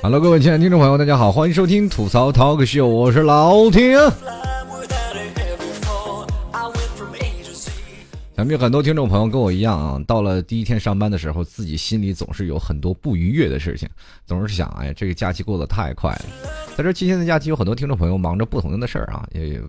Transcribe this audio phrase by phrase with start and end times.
[0.00, 3.98] Hello，各位亲爱的听众朋友，大家好，欢迎收听吐槽 Talk Show，我是老铁。
[8.38, 13.88] 想必很多听众朋友跟我一样啊，到了第一天上班的时候，自己心里总是有很多不愉悦的事情，
[14.24, 16.24] 总是想，哎，这个假期过得太快了。
[16.76, 19.60] 在这七天的假期，有很多听众朋友忙着不同的事儿啊，也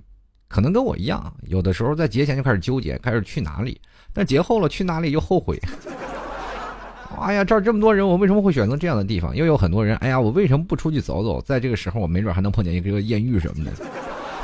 [0.48, 3.82] 可能跟我一样，有的时候在节前就开始纠结，开始去哪里，
[4.14, 5.60] 但节后了去哪里又后悔。
[7.20, 9.36] 哎呀，这儿这么多人，我为什么会选择这样的地方？
[9.36, 11.42] 又有很多人，哎呀，我为什么不出去走走？
[11.42, 13.72] 在这个时候，我没准还能碰见一个艳遇什么的。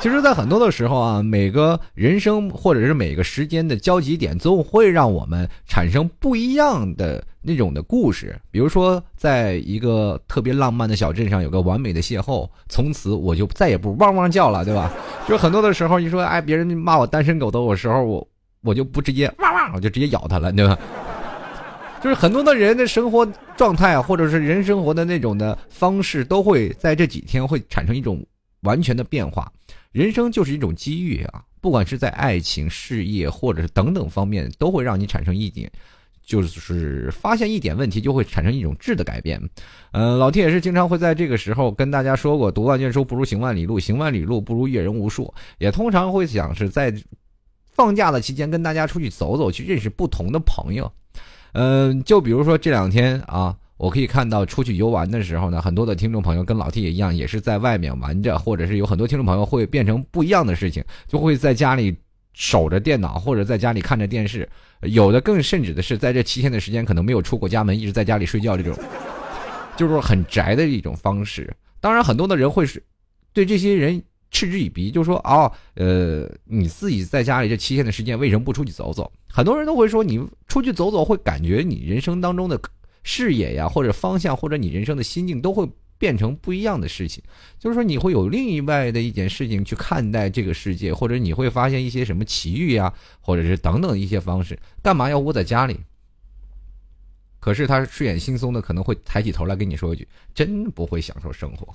[0.02, 8.40] 其实，在很多的时候啊，每个人生或者是每个时间的交集点，总会让我们产生不一样的那种的故事。
[8.52, 14.93] 比如说，在一个特别浪漫的小镇上，有个完美的邂逅，从此我就再也不汪汪叫了，对吧？
[15.27, 18.27] 就很多的时候，你说，哎，别人骂我单身狗的时候，我
[18.62, 20.77] 我就不直接汪汪，我就直接咬他了，对吧？
[22.04, 28.24] 就是很多的人的生活状态，或者是人生活的那种的方式，都会在这几天会产生一种
[28.62, 29.52] 完全的变化。
[29.96, 35.71] 人生就是一种机遇啊，不管是在爱情、事业，或者是等等方面，都会让你产生一点，
[36.21, 39.41] 就是发现一点问题，就会产生一种质的改变。
[39.93, 46.93] 嗯，老天也是经常会在这个时候跟大家说过：“读万卷书不如行万里路，行万里路不如阅人无数。”也通常会想是在
[47.71, 50.91] 放假的期间跟大家出去走走，去认识不同的朋友。
[51.54, 61.96] 嗯，就比如说这两天啊，我可以看到出去游玩的时候呢，很多的听众朋友跟老 T 也一样，也是在外面玩着，或者是有很多听众朋友会变成不一样的事情，就会在家里
[62.34, 64.47] 守着电脑，或者在家里看着电视，
[64.81, 68.78] 有的更甚至的是在这七天的时间可能没有出过家门，一直在家里睡觉，这种
[69.75, 71.53] 就是很宅的一种方式。
[71.79, 72.81] 当然，很多的人会是
[73.34, 74.01] 对这些人。
[74.31, 79.09] 嗤之以鼻，就说哦，呃，你自己在家里这七天的时间，为什么不出去走走？
[79.30, 82.59] 很多人都会说，你出去走走会感觉你人生当中的
[83.06, 85.66] 视野呀，或者方向，或者你人生的心境都会
[85.98, 87.24] 变成不一样的事情。
[87.58, 94.60] 就是说，你会有另外的一件事情去看待这个世界，或者你会发现一些什么奇遇呀，或者是等等一些方式。
[94.82, 95.80] 干嘛要窝在家里？
[97.40, 101.72] 可是他睡眼惺忪的可能会抬起头来跟你说一句：“真不会享受生活。”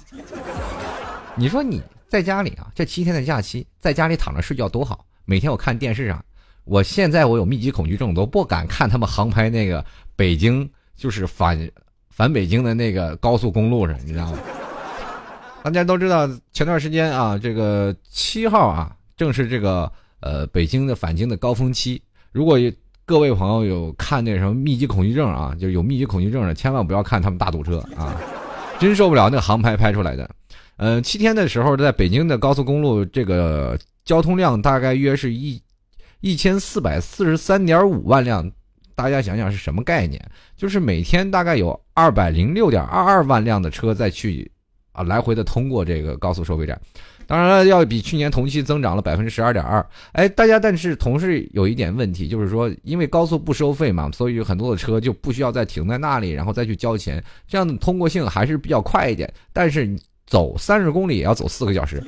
[1.39, 5.07] 你说你在家里啊，这七天的假期，在家里躺着睡觉多好。
[5.25, 6.25] 每天我看电视上，
[6.65, 9.85] 我现在我有密集恐惧症，都不敢看他们航拍那个
[10.17, 10.69] 北京，
[11.01, 11.59] 就是反
[12.11, 14.39] 反北京的那个高速公路上，你知道吗？
[15.63, 19.91] 大家都知道，前段时间啊，这个七号啊，正是这个
[20.21, 22.03] 呃北京的返京的高峰期。
[22.33, 22.59] 如果
[23.07, 28.15] 各位朋友有看那什么密集恐惧症啊，就有密集恐惧症的，千万不要看他们大堵车啊，
[28.79, 30.29] 真受不了那航拍拍出来的。
[30.77, 35.59] 嗯，七天的时候，在北京的高速公路，这个交通量大概约是一
[36.21, 38.53] 一千四百四十三点五万辆。
[39.01, 40.21] 大家想想是什么概念？
[40.59, 44.51] 就是每天大概有二百零六点二二万辆的车在去
[44.93, 46.79] 啊来回的通过这个高速收费站。
[47.27, 49.83] 当然了，要比去年同期增长了百分之十二点二。
[50.13, 59.33] 哎，大家，但是同时有一点问题，就是说，因为高速不收费嘛，所以很多的车就不需要再停在那里，然后再去交钱，这样的通过性还是比较快一点。
[59.51, 59.97] 但是
[60.27, 62.05] 走三十公里也要走四个小时，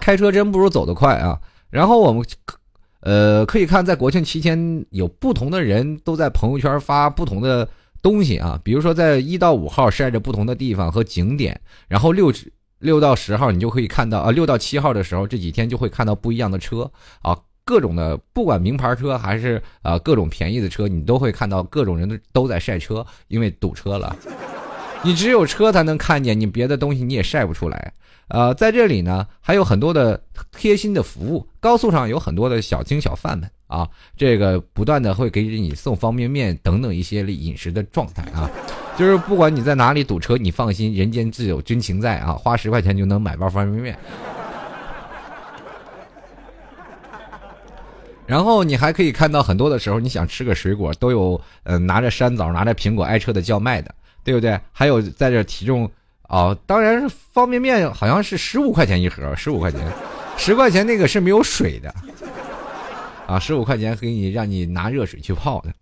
[0.00, 1.38] 开车真不如走得快啊！
[1.70, 2.24] 然后我们，
[3.04, 7.68] 呃，可以看在国庆期间，有不同的人都在朋友圈发不同的
[8.00, 12.32] 东西啊，比如说在一到五号晒着不同的地方和景点，然后六
[12.78, 24.16] 六到十号你就可以看到啊，六到七号的时候这几天就会看到不一样的车啊，各种的不管名牌车还是啊各种便宜的车，你都会看到各种人都都在晒车，因为堵车了。
[25.02, 27.92] 你只有车才能看见，你别的东西你也晒不出来。
[28.28, 30.20] 呃，在这里呢，还有很多的
[30.56, 31.46] 贴心的服务。
[31.60, 38.50] 高速上有很多的小精小贩们啊，这个不断的会给你送方便面等等一些饮食的状态啊。
[38.96, 43.98] 就是不管你在哪里堵车，你放心，人间自有真情在啊，花十块钱就能买包方便面。
[48.26, 53.94] 然后你还可以看到很多的时候，你想吃个水果，都有呃拿着山枣、拿着苹果挨车的叫卖的。
[54.24, 54.58] 对不对？
[54.72, 55.86] 还有在这体重
[56.28, 59.80] 哦，当然方便面，好像是十五块钱一盒，十五块钱，
[60.36, 61.94] 十块钱那个是没有水的，
[63.26, 65.72] 啊，十五块钱给你让你拿热水去泡的。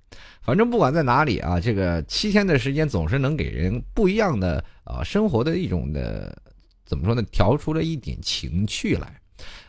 [0.43, 6.37] 反正不管在哪里啊，这个七天的时间总是能给人不一样的啊生活的一种的
[6.85, 7.23] 怎么说呢？
[7.31, 9.07] 调出了一点情趣来。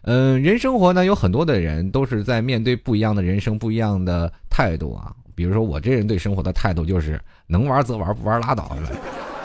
[0.02, 5.14] 嗯，人生活呢有很多的人都是在面对不一样的人生，不一样的态度啊。
[5.36, 8.76] 比如说我这人对生活的态度就是能玩则玩，不玩拉倒。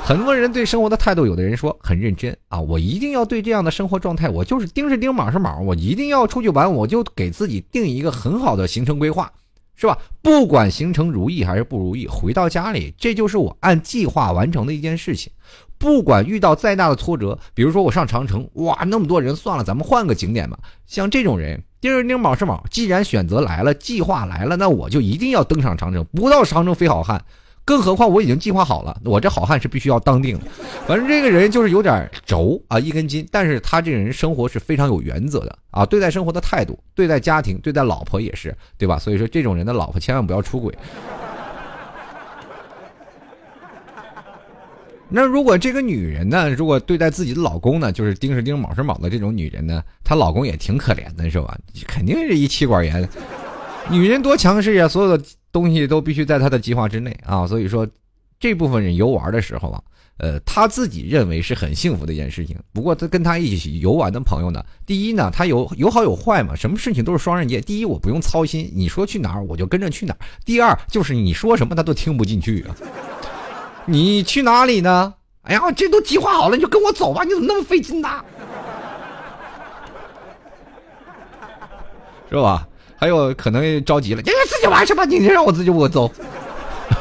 [0.05, 9.31] 很多人对生活的态度，有的人说很认真啊，我一定要对这样的生活状态，我就是丁是丁，卯是卯，我一定要出去玩，我就给自己定一个很好的行程规划，
[9.77, 9.99] 是吧？
[10.23, 15.31] 不管行程如意还是不如意，回到家里，这就是我按计划完成的一件事情。
[15.77, 20.59] 不管遇到再大的挫折，比如说我上长城，哇，那么多人，算了，咱们换个景点吧。
[20.87, 27.23] 像这种人，丁是丁，卯是卯，既然选择来了，计划来了，那我就一定要登上长城，不到长城非好汉。
[27.69, 30.47] 更何况我已经计划好了，我这好汉是必须要当定的。
[30.87, 33.29] 反正这个人就是有点轴啊，一根筋。
[33.31, 38.99] 但是他这个人生活是非常有原则的啊，对待生活的态度，对待家庭，对待老婆也是，对吧？
[38.99, 40.75] 所以说这种人的老婆千万不要出轨。
[45.11, 51.55] 那如果这个女人呢，如果对待自己的老公呢，就是丁是丁，卯是卯的这种女人呢，她老公也挺可怜的，是吧？
[51.87, 53.07] 肯定是一妻管严。
[53.91, 54.87] 女人多强势呀！
[54.87, 57.47] 所有的东西都必须在她的计划之内啊！
[57.47, 57.89] 所以说，
[58.39, 59.81] 这部分人游玩的时候啊，
[60.19, 62.55] 呃，他自己认为是很幸福的一件事情。
[62.73, 67.63] 不过，他跟他一起游玩的朋友呢，第一呢，他有有好有坏嘛，什么事情都是双刃剑。
[67.63, 72.77] 第一，我不用操心，你说去哪儿我就跟着去哪儿；第二，就是你说什么他都听不进去啊。
[73.87, 75.15] 你去哪里呢？
[75.43, 78.09] 哎呀，这都计划好了，你就跟我走吧，你怎么那么费劲呢？
[82.29, 82.69] 是吧？
[82.99, 86.13] 还有可能着急了，你自己玩去吧，你让我自己我走。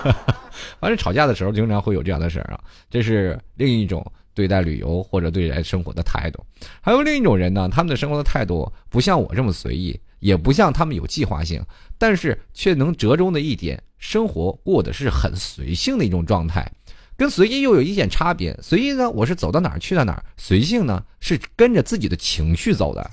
[0.80, 2.60] 反正吵架的时候经常会有这样的事儿啊，
[2.90, 4.06] 这是另一种
[4.36, 6.46] 对待旅游或者对待生活的态度。
[6.82, 11.60] 还有另一种人呢，他们的生活的态度不像我这么随意，也不像他们有计划性，
[11.98, 16.72] 但是却能折中的一点，生活过的是很随性的一种状态。
[17.18, 23.10] 跟随意又有一点差别，随意呢，我是走到哪儿去到哪儿；随性呢，是跟着自己的情绪走的。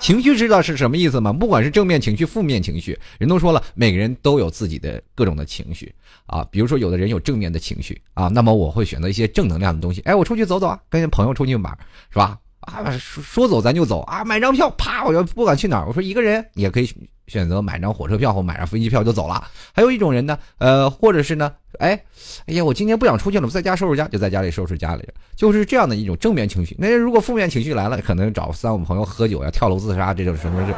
[0.00, 1.32] 情绪知道是什么意思吗？
[1.32, 5.94] 不管是正面情绪、负面情绪，人都说了，每个人都有自己的各种的情绪
[6.26, 6.42] 啊。
[6.50, 10.00] 比如说，有的人有正面的情绪啊，那么我会选择一些正能量的东西。
[10.02, 11.78] 哎，我出去走走啊，跟朋友出去玩，
[12.10, 12.38] 是吧？
[12.60, 15.86] 啊，说走咱就走啊，买张票，啪，我就不管去哪儿。
[15.86, 16.90] 我说一个人也可以
[17.30, 19.42] 选择买张火车票或买张飞机票就走了。
[19.72, 21.52] 还有一种人呢，呃，或者是呢。
[21.78, 21.98] 哎，
[22.46, 26.76] 哎呀，我今天不想出去了，我在家收拾家，就在家里收拾家里，就是这样的一种正面情绪。
[26.78, 30.74] 那如果负面情绪来了，可能找三五朋友喝酒呀、跳楼自杀这种什么事，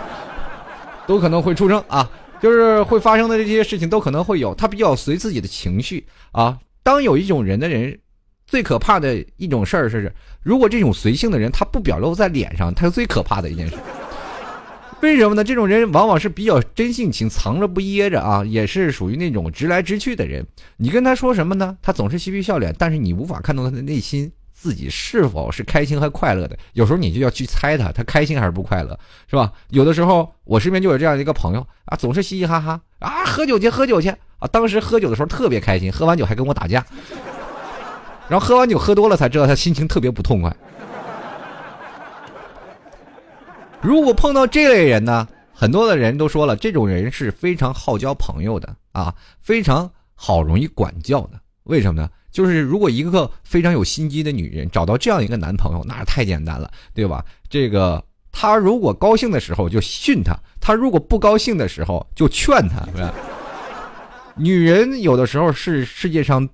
[1.07, 2.09] 都可能会出生啊，
[2.41, 4.55] 就是会发生的这些事情都可能会有。
[4.55, 6.57] 他比较随自己的情绪啊。
[6.85, 7.99] 当有一种人的人，
[8.47, 13.75] 最可怕的一种事儿是，如果这种随性的人他不表露在脸上，他是最可怕的一件事。
[15.03, 15.43] 为什么呢？
[15.43, 20.47] 这种人往往是比较真性情，藏着不掖着啊，也是属于那种直来直去的人。
[20.77, 21.77] 你跟他说什么呢？
[21.83, 26.57] 他总是嬉皮笑脸，但是你无法看到他的内心，自己是否是开心和快乐的。
[26.75, 28.97] 有时候你就要去猜他，他开心还是不快乐，
[29.29, 29.53] 是吧？
[29.71, 34.09] 有的时候我身边就有这样一个朋友啊，总是嘻嘻哈哈啊，喝酒去喝酒去
[34.39, 34.47] 啊。
[34.53, 36.87] 当时喝酒的时候特别开心，喝完酒还跟我打架，
[38.29, 40.57] 然后喝完酒喝多了才知道他心情特别不痛快。
[43.83, 51.41] 如果碰到这类人呢，很多的人都说了，这种人是非常好交朋友的啊，非常好容易管教的。
[51.65, 52.09] 为什么呢？
[52.31, 57.25] 就是如果一个非常有心机的女人找到这样一个男朋友，那太简单了，对吧？
[57.49, 62.87] 这个她如果高兴的时候就训他，他如果不高兴的时候就劝他。
[64.37, 66.49] 女人有的时候是世界上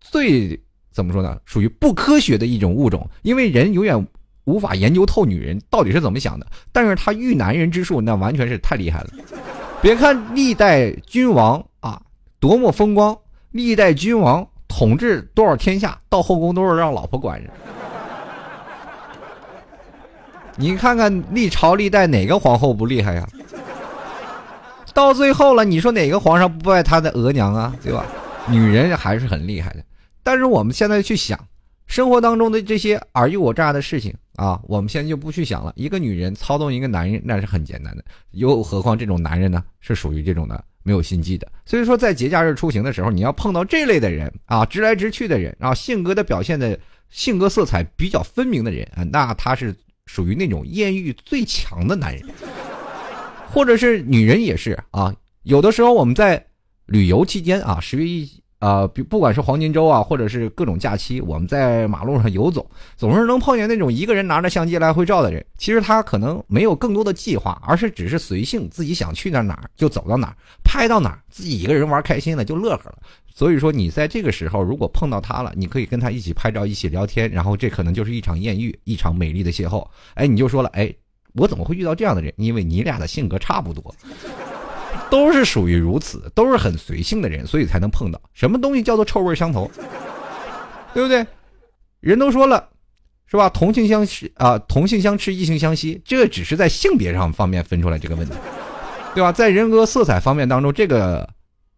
[0.00, 0.60] 最
[0.92, 1.38] 怎么说呢？
[1.44, 4.04] 属于不科学的一种物种，因为人永远。
[4.44, 9.10] 无法研究透女人到底是怎么想的，但是他遇男人之术那完全是太厉害了。
[9.80, 12.00] 别看历代君王啊
[12.40, 13.16] 多么风光，
[13.50, 17.50] 历代君王统治多少天下，到后宫都是让老婆管着。
[20.56, 23.28] 你看看历朝历代哪个皇后不厉害呀？
[24.92, 27.74] 到最后了，你说哪个皇上不爱他的额娘啊？
[27.82, 28.06] 对吧？
[28.48, 29.82] 女人还是很厉害的。
[30.22, 31.38] 但是我们现在去想。
[31.86, 35.72] 生活当中的这些尔虞我诈的事情啊，我们现在就不去想了。
[35.76, 38.04] 一个女人操纵一个男人，那是很简单的。
[38.32, 41.46] 又何况这种男人呢，是属于这种的没有心机的。
[41.64, 46.78] 所以说，在节假日出行的时候，你要碰到这类的人啊，直来直去的人啊，性格的表现的
[47.10, 49.74] 性格色彩比较分明的人啊，那他是
[50.06, 52.26] 属于那种艳遇最强的男人，
[53.50, 55.14] 或者是女人也是啊。
[55.42, 56.44] 有的时候我们在
[56.86, 58.28] 旅游期间啊，十月一。
[58.64, 62.66] 啊，不不管是黄金周啊，或者是各种假期，我们在马路上游走，
[62.96, 65.44] 总是能碰见那种一个人拿着相机来回照的人。
[65.58, 72.96] 其实他可能没有更多的计划，而是只是随性，自己想去哪哪就走到哪，拍到哪，自己一个人玩开心了就乐呵了。
[73.34, 79.86] 所以说，你在这个时候如果碰到他了，你可以跟他一起拍照，一起聊天，然后这可能就是一场艳遇，一场美丽的邂逅。
[80.14, 80.90] 哎，你就说了，哎，
[81.34, 82.32] 我怎么会遇到这样的人？
[82.38, 83.94] 因为你俩的性格差不多。
[85.10, 89.70] 都是属于如此，都是很随性的人，所以才能碰到什么东西叫做臭味相投。
[90.92, 91.26] 对不对？
[91.98, 92.68] 人都说了，
[93.26, 93.48] 是吧？
[93.48, 98.34] 同性相斥啊，同性相斥，异性相吸，这只是在性别上方面分出来这个问题，
[99.12, 99.32] 对吧？
[99.32, 101.28] 在人格色彩方面当中，这个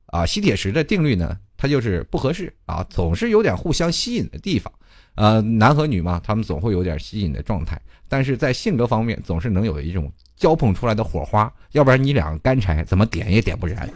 [0.08, 4.70] 啊吸铁石的定律呢，它就是不合适啊，总是有点互相吸引的地方。
[5.14, 13.88] 呃，男和女嘛，他们总会有点吸引的状态，但是在性格方面，总是能有一种交碰出来的火花，要不然你两个干柴怎么点也点不燃。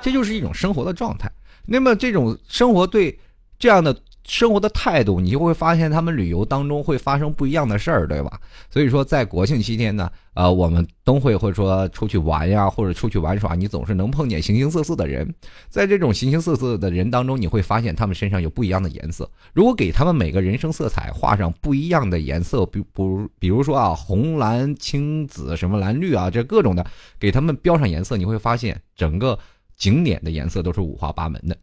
[0.00, 1.30] 这就是一种生活的状态。
[1.64, 3.18] 那么这种生活对
[3.58, 3.96] 这样的。
[4.24, 8.40] 生活的态度，你就会发现他们旅游当中会发生不一样的事儿，对吧？
[8.70, 15.34] 所以说，在国庆期间呢，呃，我们都会会说出去玩呀，或者出去玩耍，你总是能碰见形形色色的人。
[15.68, 19.28] 在这种形形色色的人当中，你会发现他们身上有不一样的颜色。
[19.52, 26.86] 如果给他们每个人生色彩画上不一样的颜色，比不比如说啊，红蓝青紫什么蓝绿啊，这各种的，
[27.18, 29.38] 给他们标上颜色，你会发现整个
[29.76, 31.56] 景点的颜色都是五花八门的。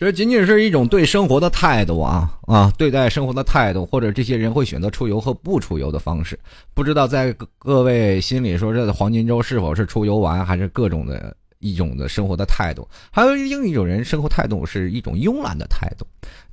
[0.00, 6.40] 这仅仅是一种对生活的态度啊啊，对待生活的态度，或者这些人会选择出游和不出游的方式。
[6.72, 12.88] 不知道在各各位心里说，这黄金周是否是出游玩，还是各种的一种的生活的态度？
[13.10, 16.06] 还有另一种人生活态度是一种慵懒的态度。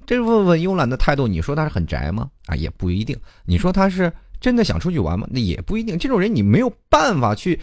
[0.06, 2.30] 这部分慵懒的态度，你说他是很宅吗？
[2.48, 3.18] 啊，也不一定。
[3.46, 4.12] 你说他是
[4.42, 5.26] 真的想出去玩吗？
[5.32, 5.98] 那也不一定。
[5.98, 7.58] 这种人你没有办法去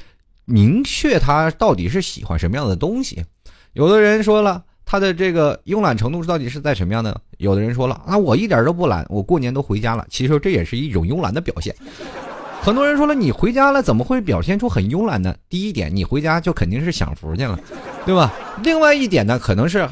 [0.47, 3.23] 明确他到底是喜欢什么样的东西。
[3.75, 4.65] 有的人说了。
[4.95, 7.21] 他的这个慵懒程度到底是在什么样的？
[7.39, 10.07] 有的人说了啊，我一点都不懒，我过年都回家了。
[10.09, 11.75] 其实这也是一种慵懒的表现。
[12.63, 15.35] 很多人说了，你回家了怎么会表现出很慵懒呢？
[15.49, 17.59] 第一点，你回家就肯定是享福去了，
[18.07, 18.33] 对吧？
[18.63, 19.85] 另外一点呢，可能是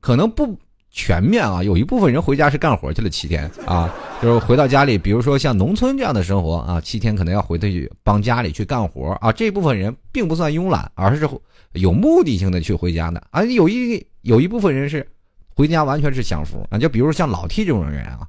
[0.00, 0.58] 可能不
[0.90, 3.88] 全面啊，有一部分人回家是干活去了七天啊，
[4.20, 11.28] 就是回到家里，比如说像农村这样的生活啊，七天可能要回去帮家里去干活啊，这部分人并不算慵懒，而是
[11.74, 14.04] 有目的性的去回家的啊，有一。
[14.28, 15.10] 有一部分人是
[15.56, 18.28] 回家完全是享福啊，就比如像老 T 这种人啊，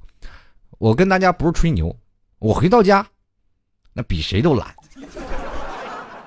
[0.78, 1.94] 我跟大家不是吹牛，
[2.38, 3.06] 我回到家
[3.92, 4.74] 那比谁都懒。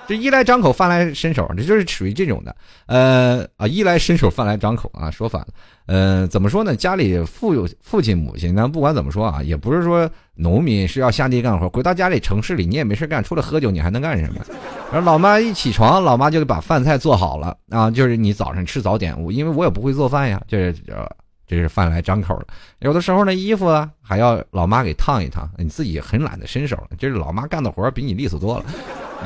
[0.06, 2.56] 这衣来张口饭来伸手，这就是属于这种的。
[2.88, 5.48] 呃啊，衣来伸手饭来张口啊，说反了。
[5.86, 6.76] 呃，怎么说呢？
[6.76, 11.70] 家里父有父亲母亲呢，不管怎么说啊，也不是说农民是要下地干活。
[11.70, 14.42] 回到家里城市里，你也没事干，除了喝酒，你还能干什么？
[14.92, 19.20] 然后老妈一起床，老妈就得把饭菜做好了啊，就是你早上吃早点。
[19.22, 21.16] 我因为我也不会做饭呀，这这
[21.48, 22.48] 这是饭来张口了。
[22.80, 28.66] 有的时候呢，衣服啊还要老妈给烫一烫，你自己很懒得伸手，这是老妈干的活比你利索多了。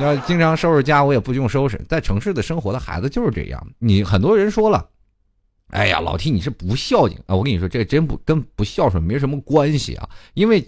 [0.04, 1.80] 要经常收拾家，我也不用收拾。
[1.88, 3.66] 在城市的生活的孩子就是这样。
[3.78, 4.88] 你很多人说了，
[5.70, 7.34] 哎呀，老提你是不孝敬啊！
[7.34, 10.08] 我跟你说，这真不跟不孝顺没什么关系啊。
[10.34, 10.66] 因为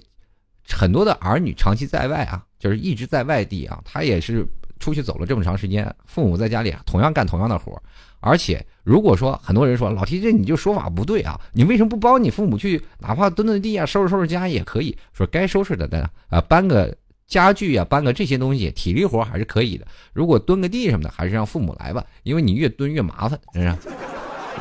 [0.69, 4.47] 很多的儿女长期在外啊，就是一直在外地啊，他也是
[4.79, 7.81] 出去走了这么长时间，父母在家里同样干同样的活
[8.21, 14.97] 而且如果说很多人说老提这你就说法不对啊，你为什么不帮你父母去哪怕蹲蹲地啊，收拾收拾家也可以？
[15.13, 16.95] 说该收拾的的啊，搬个。
[17.31, 19.87] 家具呀，搬个这些东西，体力活还是可以的。
[20.13, 23.75] 如果蹲个地什么的，还是让父母来吧，因为你越蹲越麻烦，是不是？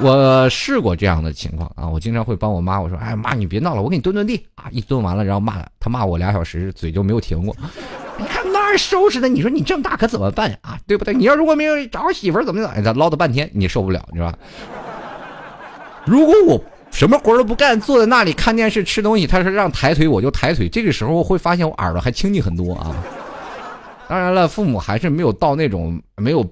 [0.02, 7.54] 我试过这样的情况啊，我经常会帮我妈，我说：“哎妈，你别闹了，我给你蹲蹲地啊！”一蹲完了，然后骂他骂我俩小时，嘴就没有停过。
[8.18, 10.80] 你看那儿收拾的，你说你这么大可怎么办啊？
[10.88, 11.14] 对不对？
[11.14, 14.38] 你要如果没有找媳妇怎么怎么，唠叨半天你受不了，是吧？
[16.06, 16.64] 如果我。
[16.91, 19.25] 什么活都不干，坐在那里看电视吃东西。
[19.25, 20.67] 他说让抬腿，我就抬腿。
[20.67, 22.96] 这个时候会发现我耳朵还清净很多啊。
[24.10, 26.46] 当然了，父母还是没有到那种没有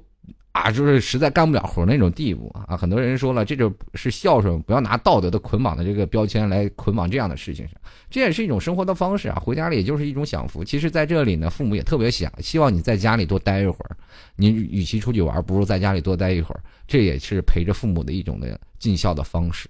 [0.52, 2.78] 啊，就是实在干不了活那种地步啊。
[2.78, 7.74] 很多人说了，这就是孝顺，不要拿道德的捆绑的这个标签来捆绑这样的事情上。
[8.10, 9.42] 这也是一种生活的方式啊。
[9.44, 10.64] 回家里也就是一种享福。
[10.64, 13.98] 其实，在这里呢，父母也特别想希望你在家里多待一会儿。
[14.36, 16.62] 你与其出去玩，不如在家里多待一会儿。
[16.88, 19.68] 这也是陪着父母的一种的尽孝的方式。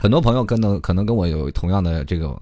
[0.00, 2.34] 很多朋友可能可能跟我有同样的这个，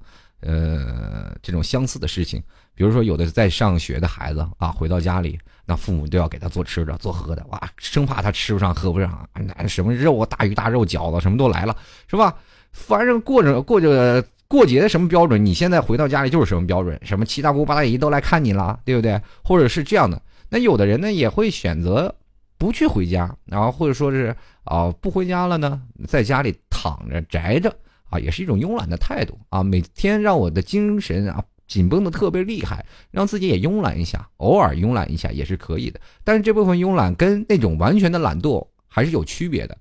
[0.43, 2.41] 呃，这种相似的事情。
[2.73, 5.37] 比如说，有的在上学的孩子啊，回到家里，
[5.67, 12.33] 那父母都要给他做吃的、做喝的，哇，生怕他吃不上、喝不上，那什么肉啊、大鱼大肉、饺子什么都来了，是吧？
[12.71, 19.21] 反正过着过着过节的什么标准，你现在回到家里就是什么标准，什么七大姑八大姨都来看你了，对不对？
[19.43, 22.15] 或者是这样的，那有的人呢也会选择
[22.57, 24.37] 不去回家，然后或者说是
[24.69, 26.55] 啊不回家了呢，在家里。
[26.81, 27.77] 躺着宅着
[28.09, 29.65] 啊，也是一种慵懒的态度啊。
[29.65, 36.01] 每天让我的精神啊紧绷的特别厉害，让自己也慵懒一下，偶尔慵懒一下也是可以的。
[36.23, 39.77] 但是这部分慵懒跟那种完全的懒惰还是有区别的，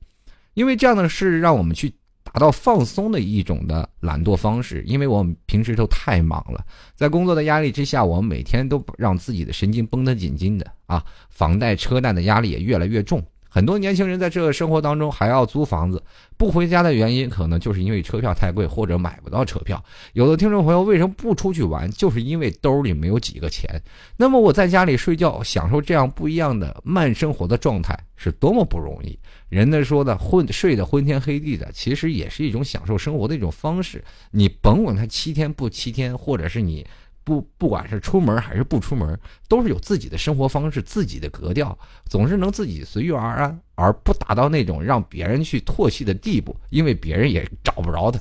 [0.56, 6.65] 因为这样的是让我们去达到放松的一种的懒惰方式，因为我们平时都太忙了，
[6.96, 13.24] 在工作的压力之下，我们每天都让自己的神经绷得紧紧的啊，房贷车贷的压力也越来越重。
[13.57, 15.99] 很多年轻人在这个生活当中还要租房子，
[16.37, 19.83] 不回家的原因可能就是因为车票太贵或者买不到车票。
[20.13, 23.67] 有的听众朋友为什么不出去玩，就是因为兜里没有几个钱。
[24.15, 29.17] 那么我在家里睡觉，享受这样不一样的慢生活的状态是多么不容易。
[29.49, 34.03] 人家说的昏睡得昏天黑地的，其实也是一种享受生活的一种方式。
[34.29, 36.85] 你甭管他七天不七天，或者是你。
[37.27, 39.19] 不，不管是出门还是不出门，
[39.50, 41.77] 都是有自己的生活方式、自己的格调，
[42.10, 48.17] 总是能自己随遇而安，而不达到那种让别人去唾弃的地步，因为别人也找不着他。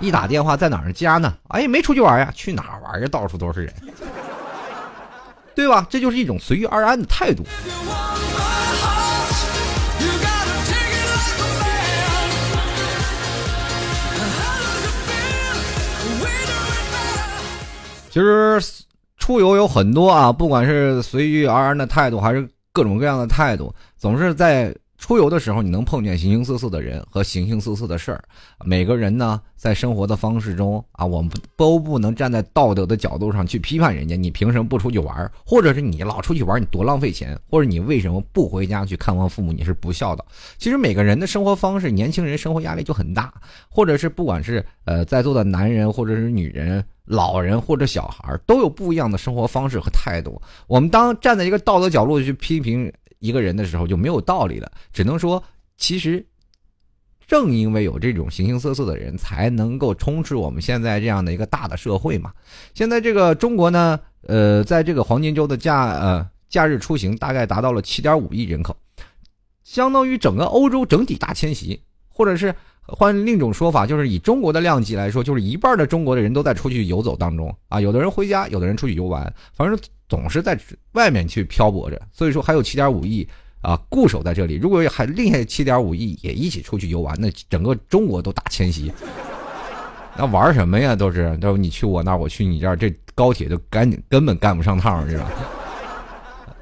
[0.00, 1.32] 一打电话在哪儿家呢？
[1.46, 2.28] 哎，没出去玩呀？
[2.34, 3.06] 去哪玩呀？
[3.06, 3.72] 到处都是人，
[5.54, 5.86] 对吧？
[5.88, 7.44] 这就是一种随遇而安的态度。
[18.16, 18.58] 其实
[19.18, 28.24] 出游有很多啊，不管是随遇而安的态度，还是各种各样的态度，总是在出游的时候，你能碰见形形色色的人和形形色色的事儿。
[28.64, 34.16] 每个人呢，在生活的方式中啊，我们都不能站在道德的角度上去批判人家。
[34.16, 35.30] 你凭什么不出去玩？
[35.44, 37.38] 或者是你老出去玩，你多浪费钱？
[37.50, 39.52] 或者你为什么不回家去看望父母？
[39.52, 40.24] 你是不孝道。
[40.58, 43.32] 其实每个人的生活方式，年轻人生活压力就很大，
[43.68, 46.84] 或者是不管是呃在座的男人或者是女人。
[47.08, 50.42] 老人或者小孩都有不一样的生活方式和态度。
[50.66, 54.70] 我们当站在一个道德角度去批评一个人的时候，就没有道理了。
[54.92, 55.42] 只能说，
[55.76, 56.24] 其实
[57.26, 62.32] 正因为有这种形形色色的人，才能够充斥我们现在这样的一个大的社会嘛。
[62.74, 68.76] 现在这个中国呢，呃，在这个黄金周的假呃假日出行，大概达到了七点五亿人口，
[69.64, 72.54] 相当于整个欧洲整体大迁徙，或者是。
[72.88, 79.76] 换另一种说法，就是以中国的量级来说，就是一半的中国的人都在出去游走当中啊，有的人回家，有的人出去游玩，反正
[80.08, 80.58] 总是在
[80.92, 82.00] 外面去漂泊着。
[82.12, 83.26] 所以说，还有七点五亿
[83.60, 84.54] 啊固守在这里。
[84.56, 88.92] 如果还另外七点五亿也一起出去游玩，那整个中国都大迁徙。
[90.16, 90.96] 那玩什么呀？
[90.96, 95.30] 都是都你去我那儿，我去你这儿，这高铁就赶紧根本赶不上趟，是吧？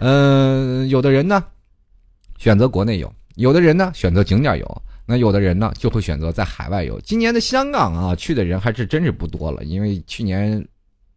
[0.00, 1.44] 嗯， 有的人呢
[2.36, 4.82] 选择国内游，有的人呢选择景点游。
[5.06, 6.98] 那有的人呢，就会选择在海外游。
[7.02, 10.66] 今年的香港啊，去的人还是真是不多了，因为去年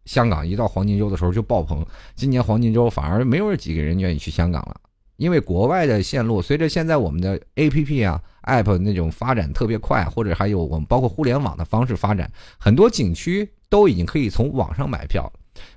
[0.08, 4.80] 香港一到黄金周的时候就爆棚，今年黄金周反而没有几个人愿意去香港了。
[5.18, 15.30] 因为国外的线路，随着现在我们的 A P P 啊、App 那种发展特别快，或者还有我们包括互联网的方式发展，很多景区都已经可以从网上买票。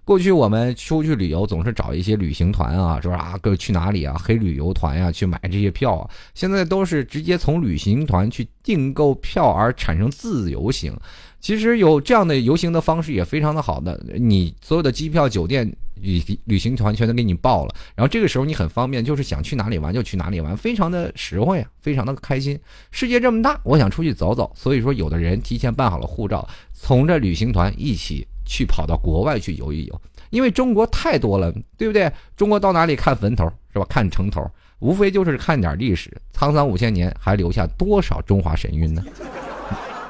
[0.06, 6.10] 过去我们出去旅游总是找一些旅行团啊，说啊各去哪里啊，黑旅游团呀去买这些票啊。
[6.36, 10.96] 现在都是直接从旅行团去订购票而产生自由行。
[11.42, 22.58] 其实有这样的游行的方式也非常的好的，你所有的机票、酒店、旅旅行团全都给你报了，然后这个时候你很方便，就是想去哪里玩就去哪里玩，非常的实惠，非常的开心。
[22.92, 28.26] 世界这么大，我想出去走走，所以说有的人提前办好了护照，从这旅行团一起。
[28.44, 32.12] 去跑到国外去游一游，因为中国太多了，对不对？
[32.36, 33.86] 中国到哪里看坟头是吧？
[33.88, 34.46] 看城头，
[34.80, 39.02] 无非就是看点历史，沧桑五千年，还留下多少中华神韵呢？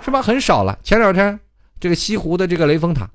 [0.03, 0.21] 是吧？
[0.21, 0.77] 很少了。
[0.83, 1.39] 前两天
[1.79, 3.09] 这个西湖的这个雷峰塔，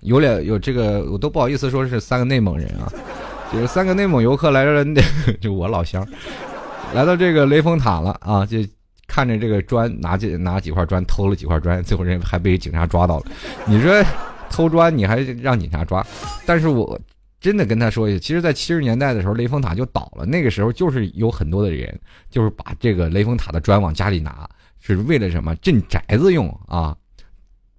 [0.00, 2.90] 有两有这个，我都不好意思说是三个内蒙人啊，
[3.52, 4.84] 就是三个内蒙游客来了，
[5.40, 6.06] 就我老乡，
[6.94, 8.58] 来到这个雷峰塔了啊，就。
[9.10, 13.24] 看着这个砖，拿几拿几块砖偷了几块砖， 最后人还被警察抓到了。
[13.64, 14.04] 你说
[14.50, 16.06] 偷砖你还让警察抓？
[16.44, 17.00] 但是我
[17.40, 20.26] 真的跟他说一下，其实，在七十年代的时候，雷峰塔就倒了。
[20.26, 24.46] 那个时候就是有很多的人，就是把这个雷峰塔的砖往家里拿，
[24.80, 25.54] 是为了什么？
[25.56, 26.96] 镇宅子用啊。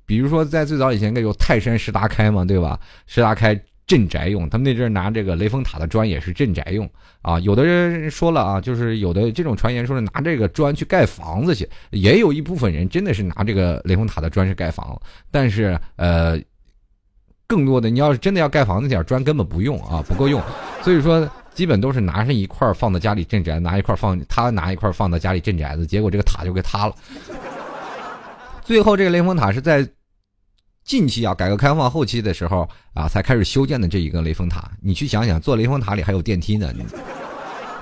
[0.06, 2.80] 比如说，在最早以前，那有泰山石达开嘛，对吧？
[3.06, 3.60] 石达开。
[3.88, 6.88] 镇宅用，他们那阵拿这个雷峰塔的砖也是镇宅用
[7.24, 7.40] 啊。
[7.40, 14.96] 有的人说了啊，就是有的这种传言说是拿这个砖去盖房子去，也有一部分人真的是拿这个雷峰塔的砖是盖房。
[15.32, 16.40] 但是呃，
[17.48, 20.40] 更多的你要是真的要盖房子，点砖根本不用啊，不够用。
[20.84, 26.96] 所以说，基本都是拿上一块放到家里镇宅，拿一块放他拿一块放到家里镇宅子，结果这个塔就给塌了。
[28.64, 29.88] 最后这个雷峰塔是在。
[30.86, 36.74] 近期啊，改革开放后期的时候啊，才开始修建的这一个雷峰塔，你去想想，做雷峰塔里还有电梯呢。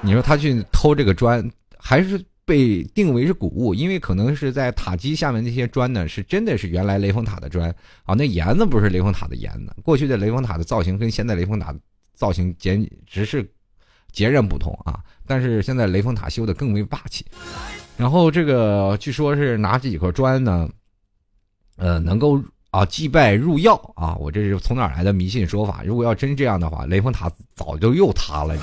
[0.02, 1.50] 你说他去偷这个砖，
[1.80, 3.74] 还是被定为是古物？
[3.74, 8.14] 因为可能是在塔基下面那些砖呢，是真的是原来雷峰塔的砖啊。
[8.14, 11.74] 那檐子不是雷峰塔的檐子，过去的雷峰塔的造型跟现在雷峰塔
[12.14, 13.50] 造型简直是
[14.12, 15.00] 截然不同啊。
[15.26, 17.26] 但是现在雷峰塔修的更为霸气，
[17.98, 20.70] 然后这个据说是拿这几块砖呢，
[21.76, 22.42] 呃，能够
[22.72, 24.16] 啊祭拜入药啊。
[24.16, 25.84] 我这是从哪来的迷信说法？
[25.84, 28.56] 如果要真这样的话，雷峰塔早就又塌了。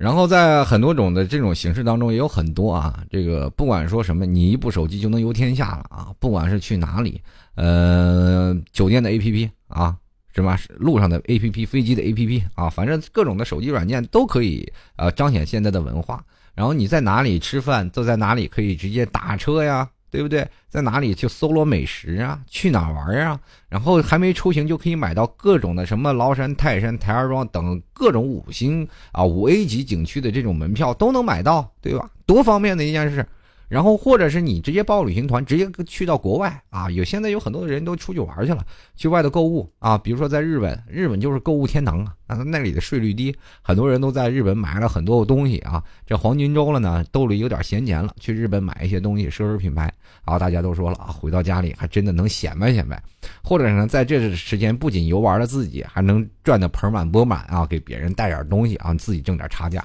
[0.00, 6.08] 然后在很多种的这种形式当中，也有很多啊，这个不管说什么，你一部手机就能游天下了啊！
[6.18, 7.20] 不管是去哪里，
[7.54, 9.94] 呃，酒店的 APP 啊，
[10.34, 16.24] 什么路上的 APP、飞机的 APP 啊，反正各种的手机软件都可以呃彰显现在的文化。
[16.54, 19.86] 然后你在哪里吃饭，都在哪里可以直接打车呀。
[20.10, 20.46] 对不对？
[20.68, 22.40] 在哪里去搜罗美食啊？
[22.46, 23.38] 去哪玩啊？
[23.68, 32.10] 然后还没出行就可以买到各种的什么崂山、泰山、台儿庄等各种五星啊、五 A 级景区的这种门票都能买到，对吧？
[32.26, 33.24] 多方便的一件事。
[33.70, 45.80] 然后或者是你直接报旅行团，直接去到国外啊，有现在有很多的人都出去玩去了，去外头购物啊，比如说在日本，日本就是购物天堂啊，那那里的税率低，很多人都在日本买了很多东西啊。
[46.04, 49.82] 这黄金周了呢，兜里有点闲钱了，去日本买一些东西，奢侈品牌，
[50.26, 53.00] 然后大家都说了啊，回到家里还真的能显摆显摆，
[53.40, 59.80] 或者呢，在这时间不仅游玩了自己，还能赚的盆满钵满啊，给别人带点东西啊，自己挣点差价，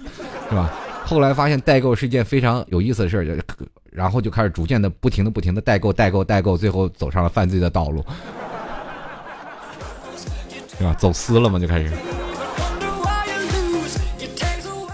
[0.50, 0.74] 是吧？
[1.06, 3.38] 后来发现代购是一件非常有意思的事儿，
[3.91, 8.04] 然后就开始逐渐的、不停的、不停的代购、代购、代购，最后走上了犯罪的道路，
[10.78, 10.94] 是吧？
[10.98, 11.91] 走私了嘛，就开始。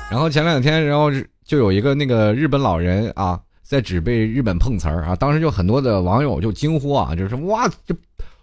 [0.09, 1.09] 然后前两天，然后
[1.45, 7.95] 就有一个那个日本老人啊，在指被日本碰瓷儿啊，当时就很多的网友就惊呼啊，就是哇，这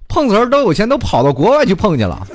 [0.09, 2.27] 碰瓷儿都有钱，都跑到国外去碰去了。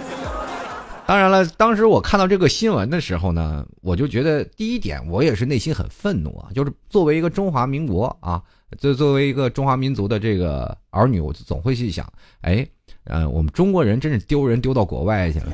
[1.06, 6.48] 当然了，当时我看到这个新闻的时候呢，我就觉得第一点，我也是内心很愤怒啊。
[6.56, 8.42] 就是作为一个中华民国啊，
[8.80, 12.08] 就作为一个中华民族的这个儿女，我就总会去想，
[12.42, 12.66] 哎，
[13.04, 15.48] 呃，我们中国人真是丢人丢到国外去了。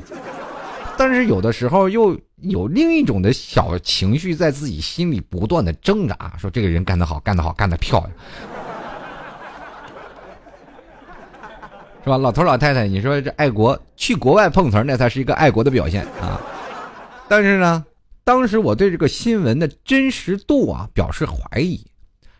[0.96, 8.12] 但是有的时候又有另一种的小情绪在自己心里不断的挣扎，说这个人干得好，干得好，干得漂亮。
[12.02, 16.40] 是吧，老头老太太，你说这爱国去国外碰瓷儿，那才是一个爱国的表现啊！
[17.28, 17.84] 但是呢，
[18.24, 21.78] 当时我对这个新闻的真实度啊表示怀疑，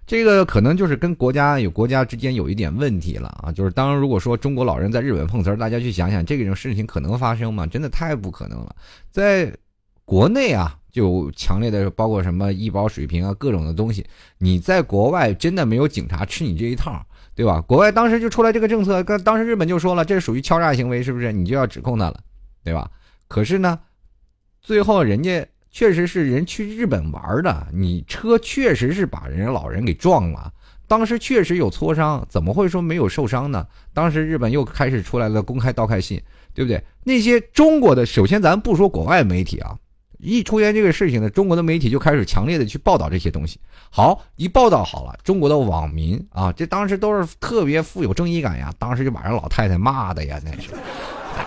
[0.07, 3.53] 这个可能就是跟国家有国家之间有一点问题了啊！
[3.53, 7.67] 就是当如果说中国老人在日本碰瓷儿，大家去想想，这种事情可能发生吗？
[7.67, 8.75] 真的太不可能了。
[9.11, 9.55] 在
[10.07, 14.07] 国内啊，就强烈的包括什么医保水平啊，各种的东西，
[14.39, 17.05] 你在国外真的没有警察吃你这一套。
[17.35, 17.61] 对吧？
[17.63, 21.33] 国外当时就出来这个政策，当时日本就说了，这是属于敲诈行为，是不是？
[21.33, 22.21] 你就要指控他了，
[22.63, 22.91] 对吧？
[23.29, 23.79] 可是呢，
[24.61, 30.53] 最后人家确实是人去日本玩的，你车确实是把人家老人给撞了，
[30.87, 33.67] 当时确实有挫伤，怎么会说没有受伤呢？
[33.95, 36.21] 当时日本又开始出来了公开道歉信，
[36.53, 36.83] 对不对？
[37.05, 39.79] 那些中国的，首先咱不说国外媒体啊。
[40.23, 43.59] 一出现这个事情呢，中国的媒体就开始强烈的去报道这些东西。
[43.91, 50.73] 好，一报道好了，中国的网民啊，这当时都是特别富有正义感呀，当时就把人老太太骂的呀，那是，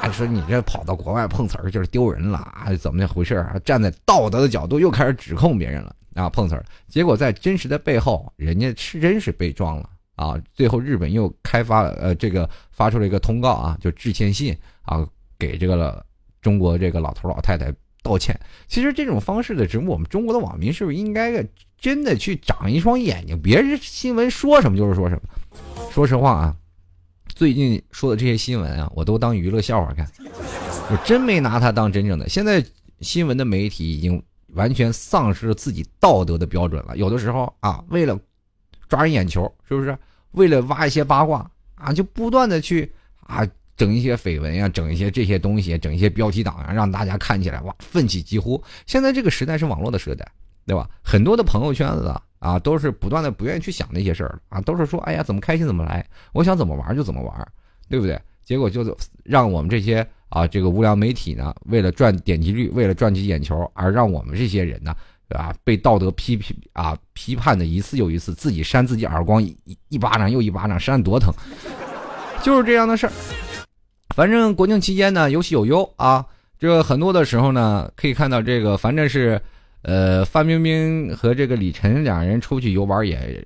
[0.01, 3.61] 啊，说你这跑到国外碰瓷儿就是丢人了啊，怎么回事儿？
[3.63, 6.65] 站在道德的角度又开始指控别人了啊，碰瓷儿。
[6.89, 10.35] 结果在真实的背后，人家是真是被撞了啊。
[10.53, 15.07] 最后日本又开发呃这个发出了一个通告啊，就致歉信啊，
[15.39, 16.03] 给这个
[16.41, 17.73] 中国这个老头老太太。
[18.03, 18.37] 道歉，
[18.67, 21.43] 其实这种方式的，直播，我们中国的网民是不是应该
[21.79, 23.41] 真的去长一双眼睛？
[23.41, 25.21] 别人新闻说什么就是说什么。
[25.89, 26.55] 说实话啊，
[27.29, 30.05] 最近说的这些新闻啊，我都当娱乐笑话看，
[30.91, 32.27] 我真没拿它当真正的。
[32.27, 32.63] 现在
[32.99, 36.97] 新闻的媒体已经完全丧失了自己道德的标准了。
[36.97, 38.19] 有的时候啊，为了
[38.89, 39.97] 抓人眼球，是不是？
[40.31, 43.47] 为了挖一些八卦啊，就不断的去啊。
[43.75, 48.61] 整一些绯闻呀，整一些这些东西，整一些标题党啊，让大家看起来哇奋起疾呼。
[48.85, 50.25] 现在这个时代是网络的时代，
[50.65, 50.89] 对吧？
[51.03, 57.47] 很多的朋友圈子啊，都是不断的不愿意去想那些事儿啊，都是说哎呀怎么开心怎么来，我想怎么玩就怎么玩，
[57.89, 58.19] 对不对？
[58.43, 64.93] 结果就让我们这些啊这个无良媒体呢，为了赚点击率，为了赚取眼球，而让我们这些人呢，
[65.29, 69.57] 啊被道德批评啊批判的一次又一次，自己扇自己耳光一
[69.87, 71.33] 一巴掌又一巴掌，扇多疼，
[72.43, 73.13] 就是这样的事儿。
[74.15, 76.25] 反正国庆期间呢，有喜有忧啊。
[76.59, 79.41] 这很多的时候呢，可以看到这个，反正是，
[79.81, 83.43] 呃，范冰冰和这个李晨两人出去游玩也，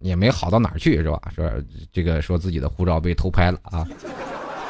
[0.00, 1.18] 也没好到哪儿去，是吧？
[1.34, 1.50] 说
[1.92, 3.86] 这个说自己的护照被偷拍了啊，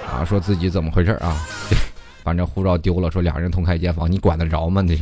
[0.06, 1.36] 啊，说自己怎么回事啊？
[2.22, 4.82] 反正护照丢了，说两人同开一间房，你管得着吗？
[4.82, 4.94] 这，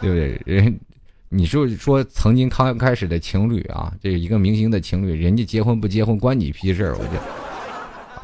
[0.00, 0.40] 对不对？
[0.44, 0.80] 人
[1.28, 6.92] 你就说曾经刚开始的情侣啊，这一个明星的情侣，人家结婚不结婚关你屁事？
[6.98, 7.41] 我就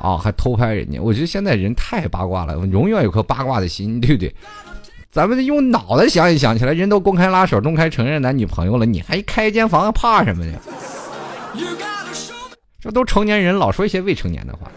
[0.00, 4.34] 啊，还偷拍人家，我觉得现在人太八卦了，永远有颗八卦的心，对不对？
[5.10, 10.58] 咱们用脑袋想一想起来，人都公开拉手、公开承认男女朋友了，你还开一间房怕什么呢？
[12.80, 14.70] 这都成年人，老说一些未成年的话。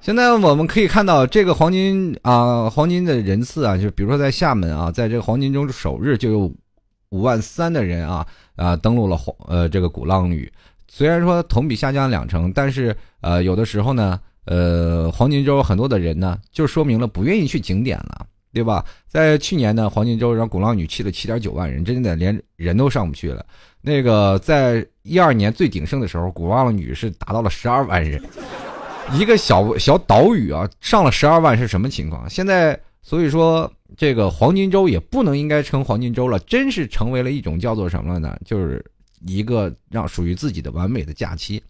[0.00, 6.50] 现在我们可以看到，这个黄金啊，黄金的人次啊，就比如说在厦门啊，在这个黄金周首日就有
[7.10, 8.26] 五万三的人啊
[8.58, 10.52] 啊登陆了黄呃这个鼓浪屿。
[10.86, 18.84] 虽然说同比下降两成，但是呃有的时候呢，呃黄金周很多的人呢，就说明了不愿意去景点了，对吧？
[19.06, 23.44] 在去年呢，黄金周让鼓浪屿去了七点九万人，真的连人都上不去了。
[23.80, 28.20] 那个在一二年最鼎盛的时候，鼓浪屿是达到了十二万人。
[29.12, 32.28] 一个小小岛屿啊，上了十二万是什么情况？
[32.28, 38.38] 现在所以说这个黄金周也不能应该称黄金周了，真是成为了一种叫做什么了呢？
[38.44, 38.84] 就是
[39.26, 41.62] 一个让属于自己的完美的假期。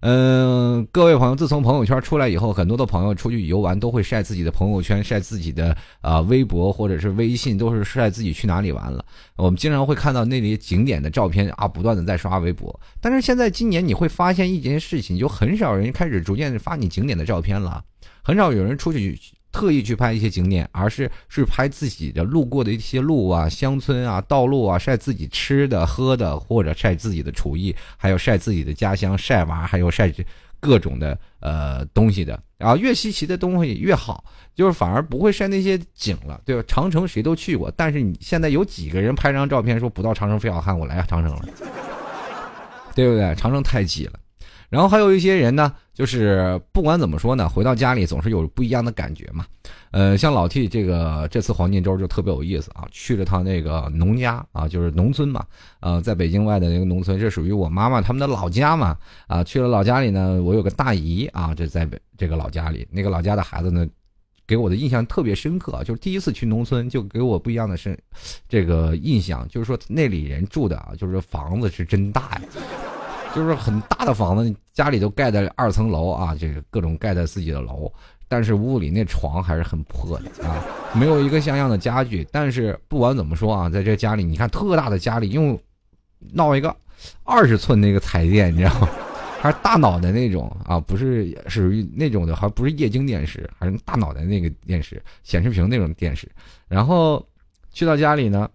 [0.00, 9.04] 嗯，各位朋友，自从朋友圈出来以后，很多的朋友出去游玩都会晒自己的朋友圈，晒自己的啊微博或者是微信，都是晒自己去哪里玩了。
[9.36, 12.78] 我们经常会看到那里景点的照片啊，不断的在刷微博。
[13.00, 17.82] 但是现在今年你会发现一件事情，就很少人开始逐渐发你景点的照片了，
[18.22, 19.18] 很少有人出去。
[19.56, 30.12] 特意去拍一些景点，而是是拍自己的路过的一些路啊、乡村啊、道路啊，晒自己吃的、喝的，或者晒自己的厨艺，还有晒自己的家乡、晒娃，还有晒
[30.60, 32.38] 各种的呃东西的。
[32.58, 34.22] 然后越稀奇的东西越好，
[34.54, 36.62] 就是反而不会晒那些景了，对吧？
[36.68, 41.44] 长城谁都去过，但是你现在有几个人拍张照片说不到长城非要汉，我来长城了，
[42.94, 43.34] 对不对？
[43.36, 44.12] 长城太挤了。
[44.76, 49.46] 然后还有一些人呢，就是不管怎么说呢，回到家里总是有不一样的感觉嘛。
[49.90, 55.42] 呃，像老 T 这个这次黄金周就特别有意思啊，去了趟那个农家啊，就是农村嘛，
[55.80, 58.98] 呃，在北京外的那个农村，这属于我妈妈他们的老家嘛。
[59.26, 63.88] 啊，去了老家里呢，我有个大姨啊，这在北这个老家里，那个老家的孩子呢，
[64.46, 67.98] 给我的印象特别深刻，就是第一次去农村就给我不一样的是，
[68.46, 72.42] 这个印象就是说那里人住的啊，就是房子是真大呀。
[73.36, 77.92] 就是很大的房子，家里都盖在二层楼啊，这个各种盖在自己的楼，
[78.28, 82.26] 但是屋里那床还是很破的啊，没有一个像样的家具。
[82.32, 85.58] 但是不管怎么说啊，在这家里，你看特大的家里用
[86.32, 86.74] 闹一个
[87.24, 88.88] 二十寸那个彩电，你知道吗？
[89.38, 96.26] 还是大脑袋那种啊，不是属于那种的，还不是液晶电视，还是大脑袋那个电视，显示屏那种电视。
[96.68, 97.22] 然后
[97.70, 98.48] 去到家里呢。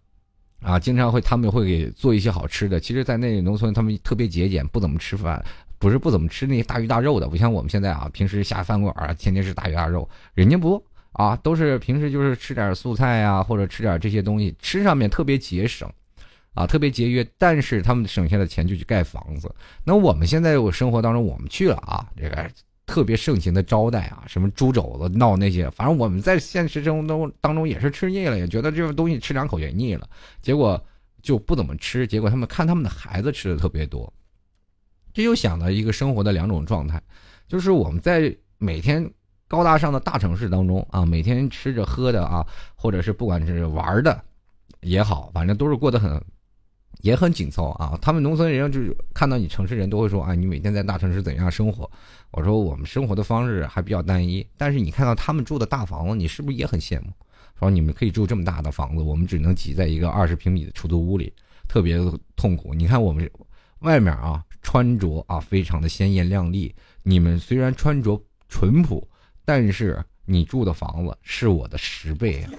[0.61, 2.79] 啊，经常会他们会给做一些好吃的。
[2.79, 5.43] 其实，在那个农村，他们特别节俭，不怎么吃饭，
[5.79, 10.07] 不是不怎么吃那些大鱼大肉的，不像我们现在啊，平时下饭馆啊，天天吃大鱼大肉。
[10.35, 15.91] 人家不啊，都是平时就是吃点素菜啊，或者吃点这些东西，吃上面特别节省，
[16.53, 17.27] 啊，特别节约。
[17.37, 19.53] 但是他们省下的钱就去盖房子。
[19.83, 22.49] 那我们现在我生活当中，我们去了啊，这个。
[22.91, 30.05] 特别盛情的招待啊，什么猪肘子闹那些，反正我们在现实生活中当中也是吃腻了，也觉得这个东西吃两口也腻了，
[30.41, 30.83] 结果
[31.21, 32.05] 就不怎么吃。
[32.05, 34.11] 结果他们看他们的孩子吃的特别多，
[35.13, 37.01] 这就想到一个生活的两种状态，
[37.47, 39.09] 就是我们在每天
[39.47, 44.21] 高大上的大城市当中啊，每天吃着喝的啊，或者是不管是玩的
[44.81, 46.21] 也好，反正都是过得很。
[46.99, 47.97] 也很紧凑啊！
[47.99, 51.89] 他们农村人就是看到你城市人都会说啊，你每天在大城市怎样生活？
[52.31, 57.11] 我说我们生活的方式还比较单一，但是你看到他们住的大房子，你是不是也很羡慕？
[57.59, 61.31] 说你们可以住这么大的房子，我们只能挤在一个二十平米的出租屋里，
[61.67, 61.99] 特别
[62.35, 62.73] 痛苦。
[62.73, 63.29] 你看我们
[63.79, 69.07] 外面啊，穿着啊非常的鲜艳亮丽，你们虽然穿着淳朴，
[69.45, 72.49] 但是你住的房子是我的十倍啊，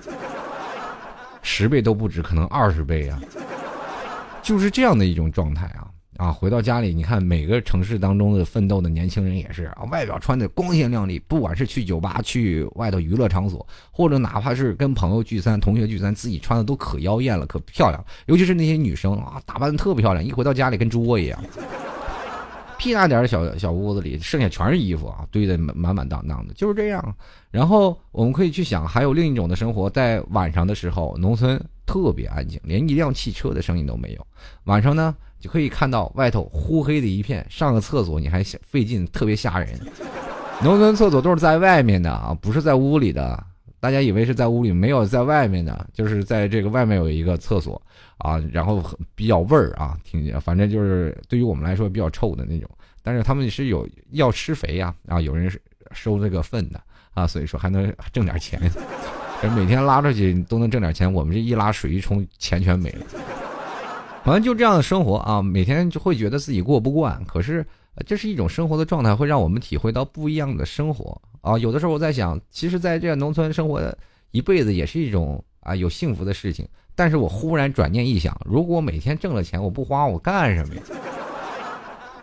[1.42, 3.20] 十倍都不止，可能二十倍啊。
[4.42, 5.88] 就是这样的一种状态啊
[6.22, 6.30] 啊！
[6.30, 18.04] 回到家里，你看每个城市当中的奋斗的年轻人也是啊，外表穿的光鲜亮丽，不管是去酒吧、去外头娱乐场所，或者哪怕是跟朋友聚餐、同学聚餐，自己穿的都可妖艳了，可漂亮。
[18.26, 21.44] 尤其是那些女生啊，打扮的特别漂亮，一回到家里跟猪窝一样。
[22.78, 27.14] 屁大点的小小屋子里，剩下全是衣服啊，堆的满满当当的，就是这样。
[27.50, 34.26] 然后我们可以去想，还有另一种的生活，在晚上的时候，农村特别安静，连一辆汽车的声音都没有。
[34.64, 39.68] 晚上呢，就可以看到外头呼黑的一片，上个厕所你还费劲，特别吓人。
[40.62, 43.44] 农村厕所都是在外面的啊，不是在屋里的。
[43.81, 47.83] 大家以为是在屋里，没有在外面的，就是在这个外面有一个厕所
[48.18, 48.81] 啊，然后
[49.16, 52.70] 比较味儿啊，听见，反正就是对于我们来说比较臭的那种。
[53.02, 55.50] 但是他们是有要施肥呀，啊，有人
[55.90, 56.81] 收这个粪的
[57.12, 58.61] 啊，所以说还能挣点钱。
[59.57, 63.05] 每天拉出去都能挣点钱，我们这一拉水一冲，钱全没了。
[64.24, 67.22] 反正就这样的生活啊，每天就会觉得自己过不惯。
[67.24, 67.66] 可是
[68.06, 71.58] 这是一种生活的状态，会让我们体会到不一样的生活啊。
[71.58, 73.96] 有的时候我在想，其实在这样农村生活的
[74.30, 76.66] 一辈子也是一种啊有幸福的事情。
[76.94, 80.82] 但是我忽然转念一想，如果每天挣了钱我不花，我干什么呀？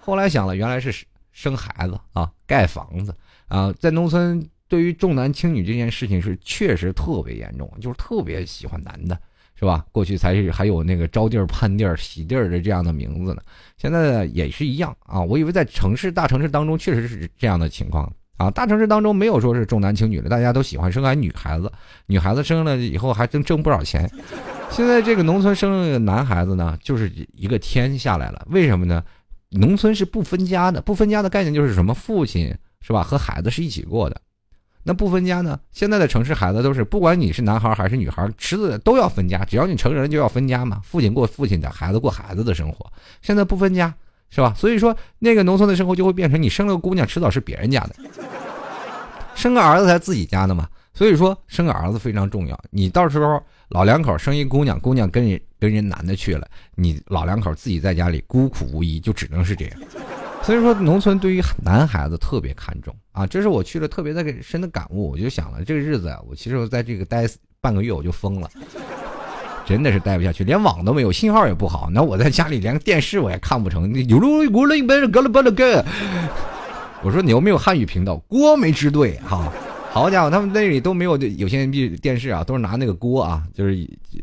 [0.01, 3.13] 后来想了，原来是生孩子啊，盖房子
[3.47, 9.19] 啊，在农村对于重男轻女这件事情是确实特别严重，就是特别喜欢男的，
[9.59, 9.85] 是吧？
[9.91, 13.41] 过去才是还有那个招弟儿、盼弟儿、喜弟儿的这样的名字呢，
[13.75, 15.19] 现在也是一样啊。
[15.19, 18.09] 我以为在城市大城市当中确实是这样的情况。
[18.37, 21.69] 啊，大城市当中没有说是重男轻女的，大家都喜欢生个女孩子，
[22.05, 24.09] 女孩子生了以后还真挣不少钱。
[24.69, 28.47] 现在这个农村生了个男孩子呢，就是一个天下来了。
[28.49, 29.03] 为什么呢？
[29.49, 31.93] 农村是不分家的，不分家的概念就是什么？
[31.93, 33.03] 父亲是吧？
[33.03, 34.21] 和孩子是一起过的。
[34.83, 35.59] 那不分家呢？
[35.71, 40.79] 现在的城市孩子都是，不管你是男孩还是女孩，池子都要分家，只要你成人就要分家嘛。
[40.83, 42.85] 父亲过父亲的，孩子过孩子的生活。
[43.21, 43.93] 现在不分家。
[44.31, 44.53] 是吧？
[44.55, 47.95] 所以说，那个农村的生活就会变成你生了个姑娘，迟早是别人家的；
[49.33, 50.69] 生个儿子才自己家的嘛。
[50.93, 52.55] 所以说，生个儿子非常重要。
[52.69, 59.79] 你到时候老两口生一姑娘，姑娘跟人跟人男的去了，你老两口自己在家里孤苦无依，就只能是这样。
[60.49, 65.11] 所以说，农村对于男孩子特别看重啊，这是我去了特别的深的感悟。
[65.11, 67.29] 我就想了，这个日子啊，我其实在这个待
[67.61, 68.49] 半个月，我就疯了。
[69.63, 71.87] 真的是待不下去，连网都没有，信号也不好。
[71.93, 73.93] 那我在家里连电视我也看不成。
[74.07, 75.85] 有了我了一杯格了巴了个。
[77.03, 78.17] 我说你有没有汉语频道？
[78.27, 79.53] 锅没支对哈。
[79.91, 83.75] 好家伙，他们那里都没有有线电电视啊，都是拿那个锅啊，就是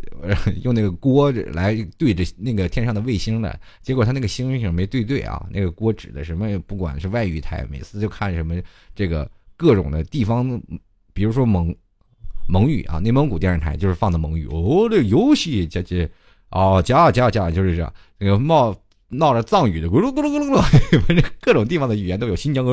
[0.63, 3.59] 用那个锅来对着那个天上的卫星的。
[3.83, 6.47] 结果他那个星星没对对啊，那个锅指的什么？
[6.61, 8.55] 不管是外语台，每次就看什么
[8.95, 10.61] 这个各种的地方，
[11.13, 11.75] 比如说蒙。
[12.49, 14.47] 蒙语啊，内蒙古电视台就是放的蒙语。
[14.53, 16.09] 哦，这游戏加加，
[16.51, 18.73] 哦加加加，就是这那个冒
[19.09, 22.37] 闹着藏语的，咕噜咕噜咕噜咕噜， 反正各种地方的语言都有。
[22.37, 22.65] 新疆，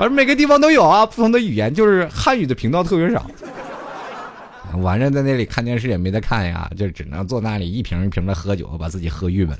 [0.00, 3.26] 反正每个地方都有啊，不同的语言，就是汉语的频道特别少。
[4.80, 9.58] 晚上在那里看电视也没得看呀，就只能坐那里一瓶一瓶的喝酒，把自己喝郁闷了。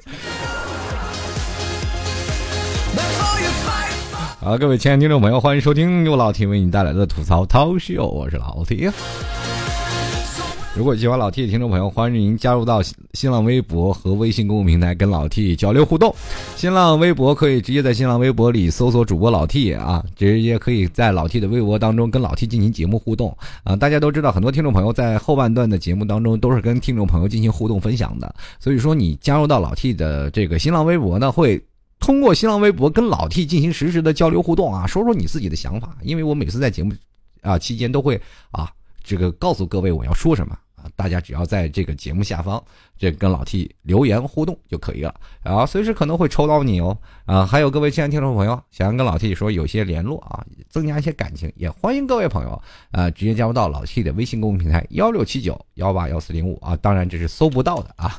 [4.41, 8.91] 好，各位亲爱的听众朋友，欢迎收听由老 T 为你带来的吐槽涛秀，我是老 T。
[10.77, 12.81] 如果喜欢老 T 的听众朋友，欢迎您加入到
[13.13, 16.15] 新浪微博和微信公众平台跟老 T 交流互动。
[16.57, 23.75] 新浪微博可以直接在新浪微博里搜索主播老 T 啊，直接可以在老 T 的微博当中跟老 T 进行节目互动啊。
[23.75, 31.61] 大家都知道，很多听众朋友在后半段的节目当中都是跟听众朋友进行互动分享的，所以说你加入到老 T 的这个新浪微博呢，会。
[31.99, 36.95] 通过新浪微博跟老 T 进行实时的交流互动啊，说说你自己的想法，因为我每次在节目
[37.43, 38.19] 啊期间都会
[38.53, 38.71] 啊
[39.03, 42.63] 这个告诉各位我要说什么啊，大家只要在这个节目下方
[42.99, 58.19] 这跟老 T 留言互动就可以了啊，随时可能会抽到你哦啊，还有各位亲爱的听众朋友想要跟老 T 说有些联络啊，增加一些感情，也欢迎各位朋友啊直接加入到老 T 的微信公众平台幺六七九幺八幺四零五啊，当然这是搜不到的啊。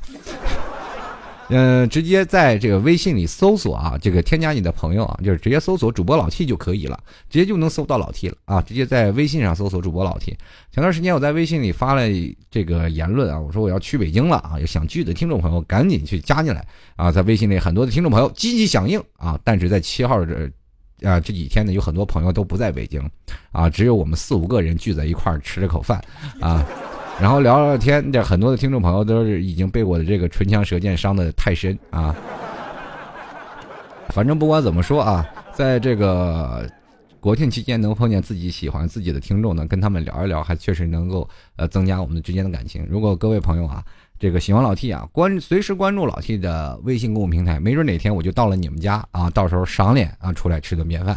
[1.54, 6.98] 嗯，直接在这个微信里搜索啊，这个添加你的朋友啊，就是直接搜索主播老 T 就可以了，
[7.30, 8.62] 直接就能搜到老 T 了啊！
[8.62, 10.38] 直接在微信上搜索主播老 T。
[10.72, 12.04] 前段时间我在微信里发了
[12.50, 17.12] 这个言论啊，我说我要去北京了啊，有想聚的听众朋友赶紧去加进来啊！
[17.12, 20.50] 在微信里很多的听众朋友积极响应啊，但是在七号这
[21.04, 23.02] 啊这几天呢，有很多朋友都不在北京
[23.52, 26.02] 啊，只有我们四五个人聚在一块儿吃了口饭
[26.40, 26.66] 啊。
[27.22, 32.16] 然后聊聊天，这很多的听众朋友都是已经被我的这个唇枪舌剑伤的太深啊。
[34.10, 36.68] 反正不管怎么说啊，在这个
[37.20, 42.84] 国庆期间能碰见自己喜欢自己的听众呢，跟他们聊一聊，还确实能够呃增加我们之间的感情。
[42.90, 43.84] 如果各位朋友啊，
[44.18, 51.14] 这个喜欢老 T 啊，关随时关注老 T 的微信公众平台，没准哪天我就到了你们家啊，到时候赏脸啊，出来吃顿便饭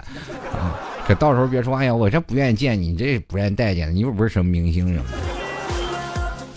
[0.53, 0.79] 啊。
[1.07, 5.34] 可到时候别说，哎呀，我这不愿意见你，这不愿意待见，你又不是什么明星什么的。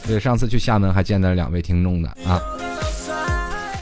[0.07, 2.41] 对，上次去厦门还见到两位听众的啊。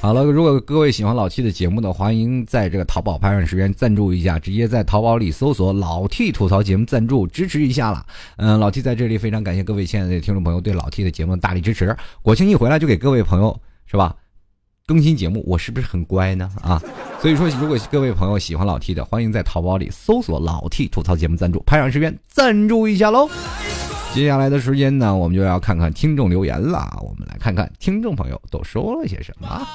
[0.02, 8.06] 好了，如果各位喜欢老 T 的节目的，欢迎在这个淘宝拍上十元赞助一下，直接在淘宝里搜索“老 T 吐槽节目”赞助支持一下了。
[8.38, 11.96] 嗯，老 T 在这里非常感谢各位亲爱的听众朋友对老 T 的节目的大力支持。
[12.22, 14.16] 国庆一回来就给各位朋友是吧
[14.86, 16.52] 更新节目，我是不是很乖呢？
[16.62, 16.80] 啊，
[17.20, 23.28] 所以说如果各位朋友喜欢老 T 的，欢迎在淘宝里搜索“老 T 吐槽节目”赞助，拍上十元赞助一下喽。
[24.16, 26.88] 接下来的时间呢，我们就要看看听众留言了。
[27.02, 29.68] 我们来看看听众朋友都说了些什么。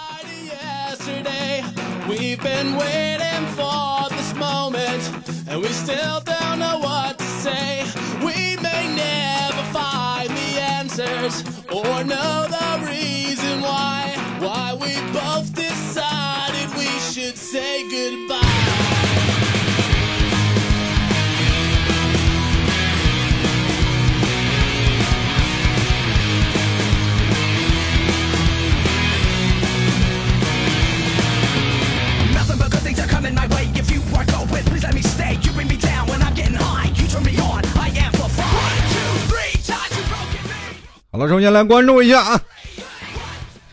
[41.12, 42.40] 好了，首先来关注一下啊，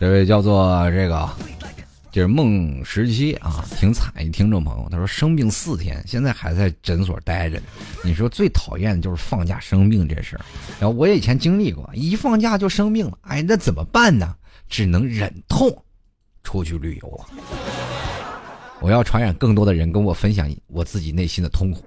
[0.00, 1.30] 这位叫做这个
[2.10, 7.62] 就是梦十七啊，挺惨一听众朋友，他说生病四天，现在还在诊所待着呢。
[8.02, 10.42] 你说最讨厌的就是放假生病这事儿，
[10.80, 14.34] 然后我以前经历过，一放假就生病了，哎，那怎么办呢？
[14.68, 15.70] 只能忍痛
[16.42, 17.22] 出去旅游啊！
[18.80, 21.84] 我要传染更多的人跟我分享我自己内心的痛苦。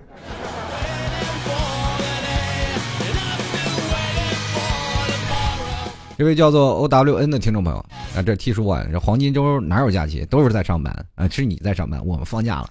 [6.22, 7.84] 这位叫做 O W N 的听众朋友
[8.16, 12.70] 啊，这 T 叔啊，这黄金周哪有假期，都是在上班啊，是你在上班，我们放假了。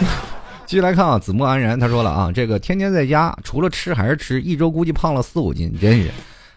[0.68, 6.10] 继续来看啊，子墨安然他说了啊，这个天天在家，除了吃还是吃，一周估计胖了四五斤，真是，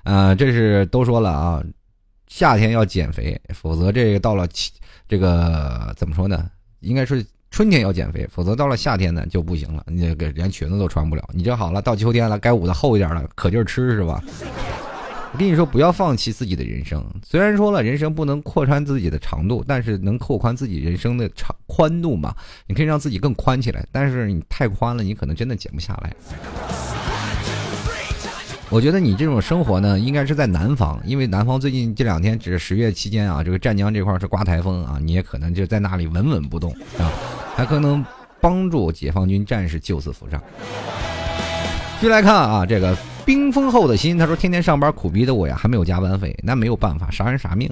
[0.03, 1.63] 啊，这是都说了啊，
[2.27, 4.45] 夏天要减肥，否则这个到了
[5.07, 6.49] 这个怎么说呢？
[6.81, 11.23] 应该是春天要减肥，否则到了夏天呢就不行了，你这个连裙子都穿不了。
[11.31, 14.21] 你这好了，到秋天了，该捂的厚一点了，可劲儿吃是吧？
[15.33, 17.03] 我跟你说，不要放弃自己的人生。
[17.25, 22.35] 虽然说了，人生不能扩宽自己的长度，但是能扩宽自己人生的长宽度嘛？
[22.67, 23.83] 你可以让自己更宽起来。
[23.91, 26.13] 但是你太宽了，你可能真的减不下来。
[28.69, 37.09] 我觉得你这种生活呢，应该是在南方，因为南方最近这两天只是十月期间啊，这个湛江这块是刮台风啊，你也可能就在那里稳稳不动啊，
[37.55, 38.05] 还可能
[38.39, 40.39] 帮助解放军战士救死扶伤。
[41.99, 42.95] 继续来看啊，这个。
[43.25, 47.69] 冰封后的心，他说：“天天上班苦逼的我呀，还没有加班费，那没有办法，啥人啥命。”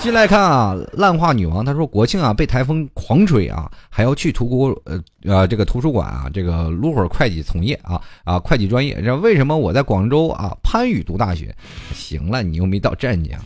[0.00, 9.00] 进来看啊，烂话女王，他说：“国庆啊，被台风狂吹啊，还要去图国呃呃这个图书馆啊，这个撸会儿会计从业啊 啊会计专业。
[9.00, 11.54] 这为什么我在广州啊番禺读大学？
[11.94, 13.38] 行了，你又没到湛江。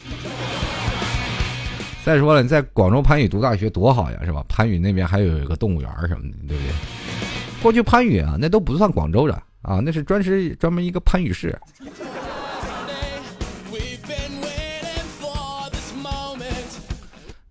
[2.04, 4.42] 再说了，你在广州番禺读大学多好呀，是吧？
[4.48, 6.72] 番禺那边还有一个动物园什么的，对不对？
[7.62, 11.58] 过去番禺啊，那都不算广州的。”啊，那是专是专门一个番禺市。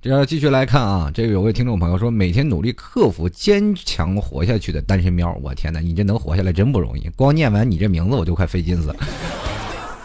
[0.02, 7.10] 这要继续来看啊，这个有位听众朋友说，每天努力克服、坚强活下去的单身喵，我天哪，你这能活下来真不容易。
[7.18, 8.96] 光念完你这名字我就快费劲死了，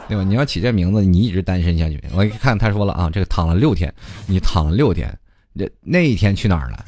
[0.08, 0.24] 对吧？
[0.24, 2.02] 你要起这名字，你一直单身下去。
[2.12, 3.92] 我一看他说了啊，这个躺了六天，
[4.26, 5.16] 你躺了六天，
[5.52, 6.84] 那那一天去哪儿了？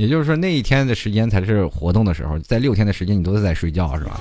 [0.00, 4.18] 也就是说，那一天的时间才是活动的时候，在六天的时间你都是在睡觉，是吧？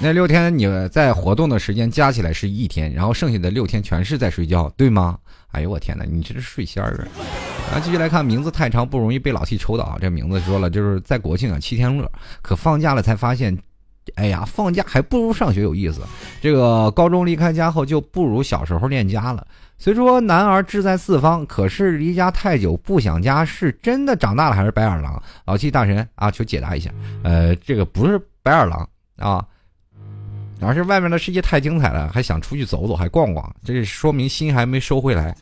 [0.00, 5.18] 那六天你在活动的时间加起来是一天，然后剩下的六天全是在睡觉，对吗？
[5.48, 7.06] 哎呦我天哪，你这是睡仙儿
[7.70, 7.76] 啊！
[7.76, 9.98] 啊，继续来看，名字太长不容易被老 T 抽到啊。
[10.00, 12.10] 这名字说了，就是在国庆啊七天乐，
[12.40, 13.54] 可放假了才发现，
[14.14, 16.00] 哎呀，放假还不如上学有意思。
[16.40, 19.46] 这个高中离开家后就不如小时候恋家了。
[19.78, 25.22] 虽说男儿志在四方，可是离家太久不想家，是真的长大了还是白眼狼？
[25.44, 26.90] 老七大神啊，求解答一下。
[27.22, 29.46] 呃，这个不是白眼狼啊，
[30.60, 35.36] 而是外面的世界太精彩了，还想出去走走，还逛逛，这说明心还没收回来。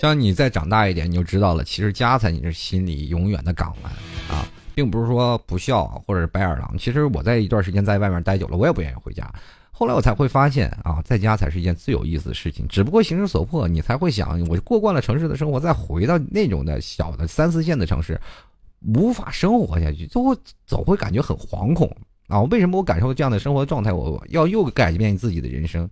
[0.00, 3.92] 像你再长大一点，你就知道了，其实家才是你是心里永远的港湾
[4.30, 6.74] 啊，并不是说不孝或者是白眼狼。
[6.78, 9.30] 其实我在一段时间在外面待久了，我也不愿意回家。
[9.80, 12.68] 后来我才会发现啊，在家才是一件最有意思的事情。
[12.68, 18.20] 只不过形势所迫，你才会想，我过惯了城市的生活，再回到那种的小的三四线的城市，
[18.94, 21.90] 无法生活下去，就会总会感觉很惶恐
[22.28, 22.42] 啊。
[22.42, 25.88] 为什么我感受这样的生活状态，我要又改变自己的人生？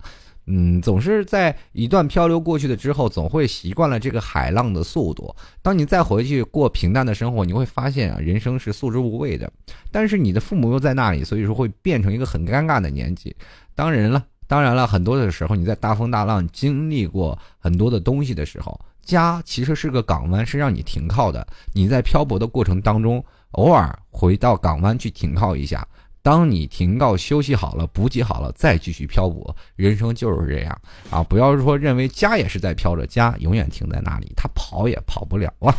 [0.50, 5.34] 嗯，总是在一段漂流过去的之后，总会习惯了这个海浪的速度。
[5.62, 9.50] 当你再回去过平淡的生活，你会发现啊，人生是素之无味的。
[9.90, 13.34] 但是你的父母又在那里，所以说会变成一个很尴尬的年纪。
[13.78, 21.46] 当然了，当然了，很多的时候你在大风大浪经历过很多的东西的时候，家其实是个港湾，是让你停靠的。
[21.72, 25.86] 你在漂泊的过程当中，偶尔回到港湾去停靠一下。
[26.22, 29.56] 当你停靠休息好了，补给好了，再继续漂泊。
[29.76, 30.76] 人生就是这样
[31.08, 31.22] 啊！
[31.22, 35.72] 不要说认为家也是在飘着，家永远停在那里，它跑也跑不了啊。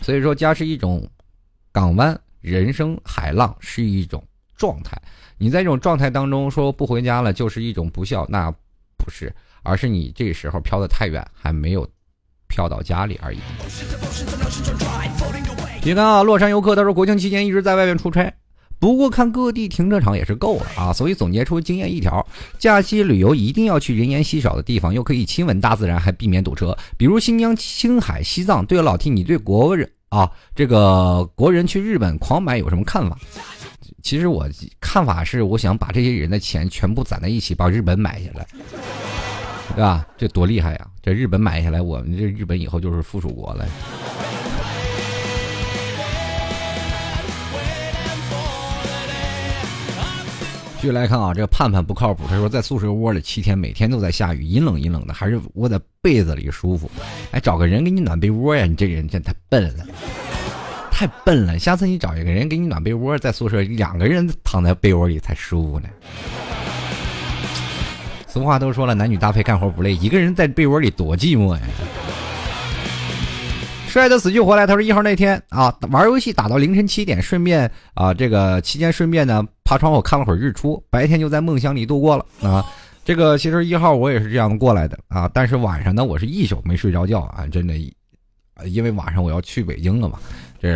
[0.00, 1.04] 所以说，家是一种
[1.72, 4.22] 港湾，人生海浪是一种
[4.56, 4.96] 状态。
[5.42, 8.48] 你在这种状态当中说不回家了，就是一种不孝，那
[8.96, 9.34] 不是，
[9.64, 11.84] 而是你这时候飘得太远，还没有
[12.46, 13.38] 飘到家里而已。
[15.82, 18.32] 你看啊，洛山游客他说国庆期间一直在外面出差，
[18.78, 22.24] 不过看各地停车场也是够了啊，所以总结出经验一条：
[22.60, 26.78] 假期旅游一定要去人烟稀少的地方，又可以亲吻大自然，还避免堵车。
[26.96, 28.64] 比如新疆、青海、西藏。
[28.64, 33.18] 对了，老 T，你对国人啊，这个国人去日本狂买有什么看法？
[34.02, 34.48] 其实我
[34.80, 38.46] 看法是，我想把这些人的钱全部攒在一起，把日本买下来，
[39.74, 40.06] 对吧？
[40.16, 40.86] 这多厉害呀！
[41.02, 43.66] 这日本买下来，我们这日本以后就是附属国了。
[50.76, 52.24] 继续来看啊，这个盼盼不靠谱。
[52.28, 56.90] 他说在宿舍窝里七天，每天都在下雨，阴冷阴冷的，还是窝在被子里舒服。
[57.30, 58.66] 哎，找个人给你暖被窝呀！
[58.66, 59.86] 你这人真太笨了，
[61.02, 61.58] 太笨了。
[61.58, 65.88] 下次你找一个人给你暖被窝，在宿舍两个人躺在被窝里才舒服呢。
[68.28, 71.60] 俗话都说了，男女搭配干活不累，一个人在被窝里多寂寞呀。
[73.88, 82.64] 帅的死去活来，他说一号那天啊，玩游戏打到凌晨七点，顺便啊，这个期间顺便呢，爬窗户看了会儿日出，白天就在梦乡里度过了啊。
[83.04, 87.74] 这个其实一号我也是这样过来的啊，但是晚上呢，我是一宿没睡着觉啊，真的，
[88.66, 90.18] 因为晚上我要去北京了嘛，
[90.60, 90.70] 这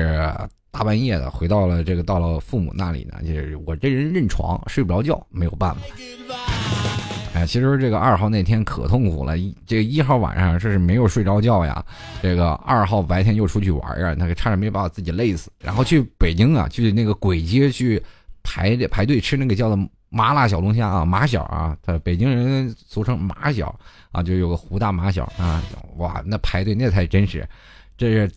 [0.70, 5.80] 大半夜的回到了这个到了父母那里呢，就是我这人认床睡不着觉，没有办法。
[7.34, 9.34] 哎，其实这个二号那天可痛苦了，
[9.66, 11.84] 这个一号晚上是没有睡着觉呀，
[12.22, 15.50] 这个二号白天又出去玩呀，那个差点没把我自己累死。
[15.62, 18.02] 然后去北京啊，去那个鬼街去
[18.42, 23.74] 排排队吃那个叫做麻辣小龙虾啊，马小啊，他北京人俗称马小
[24.12, 25.62] 啊，就有个胡大马小啊，
[25.96, 27.46] 哇，那排队那才真是，
[27.96, 28.30] 这是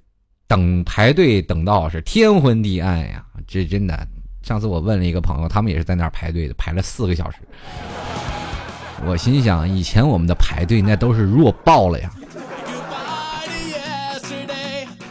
[0.47, 4.07] 等排队等到是天昏地暗呀，这真的。
[4.41, 7.37] 上次我问了一个朋友，他们也是在那儿排队的，排了四个小时。
[9.05, 12.11] 我心想，以前我们的排队那都是弱爆了呀。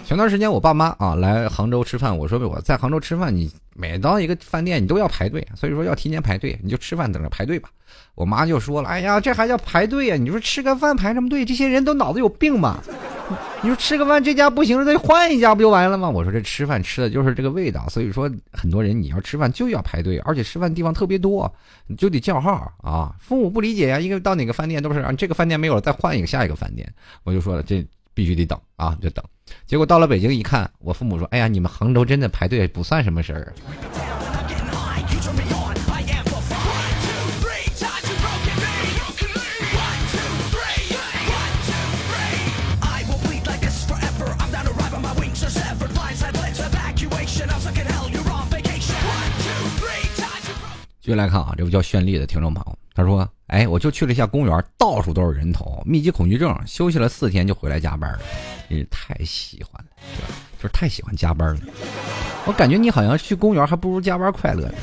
[0.05, 7.71] 前段时间我爸妈啊来杭州吃饭，我说我在杭州吃饭，你每到一个饭店你都要排队，所以说要提前排队，你就吃饭等着排队吧。
[8.17, 10.17] 我妈就说了，哎呀，这还叫排队呀？
[10.17, 11.45] 你说吃个饭排什么队？
[11.45, 12.83] 这些人都脑子有病吧？
[13.63, 16.09] 你说吃个饭这家不行了，再换一家不就完了吗？
[16.11, 21.51] 我说这吃饭吃的就是这个味道，所以说很多人你要吃饭就要排队，而且吃饭地方特别多，
[21.87, 23.15] 你就得叫号啊。
[23.21, 26.93] 父母不理解呀，因为到哪个饭店都是啊，这个饭店没有了再换一个下一个饭店。
[27.23, 27.87] 我就说了，这
[28.19, 29.25] 必须得等啊，就等。
[29.65, 33.55] 结果到了北京一看，我父母说，哎呀，你们杭州真的排队不算什么事儿。
[51.01, 58.19] 继续来看啊，这位叫绚丽的听众朋友，他说：“哎，我就去了一下公园，到处都是人头，密集恐惧症，休息了四天就回来加班了，
[58.69, 59.91] 真是太喜欢了，
[60.57, 61.61] 就是太喜欢加班了。
[62.45, 64.75] 我感觉你好像去公园还不如加班快乐呢。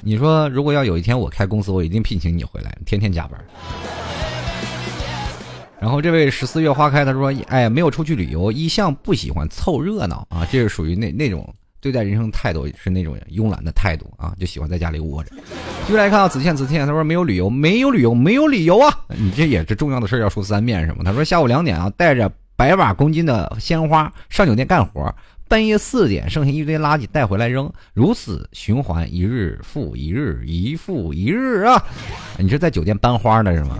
[0.00, 3.38] 你说，如果要有一天我开公司，我一定聘请你回来，天天加班。”
[5.78, 11.46] 然后这位十四月花开，他说：“哎，没有出去旅游，一向不喜欢凑热闹啊，这是属于那那种。”
[11.80, 15.30] 对待人生态度是那种慵懒的态度啊，就喜欢在家里窝着。
[15.86, 18.92] 继续来看啊，子倩子倩，他说没有旅游，没有旅游，没有理由啊！
[19.08, 21.02] 你这也是重要的事要说三遍是吗？
[21.04, 25.14] 他说下午两点啊，带着百把公斤的鲜花上酒店干活，
[25.46, 31.80] 半夜四点剩下一堆垃圾带回来扔，如此循环一日复一日，一复一日啊！
[32.38, 33.78] 你是在酒店搬花的是吗？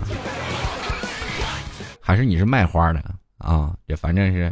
[1.99, 3.03] 还是你是卖花的
[3.39, 3.75] 啊？
[3.85, 4.51] 这反正是，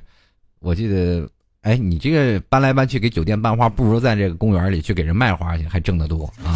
[0.59, 1.27] 我记得。
[1.67, 6.55] 哎，你这个搬来搬去给酒店搬花，不如在这个公园里去给人卖花去，还挣得多啊！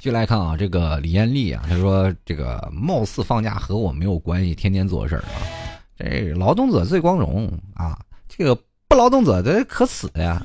[0.00, 5.40] 进来看啊，这个李艳丽啊，她说这个貌似放假和我没有关系，天天做事儿啊，
[5.98, 7.98] 这劳动者最光荣啊，
[8.28, 8.54] 这个
[8.86, 10.44] 不劳动者这可死呀！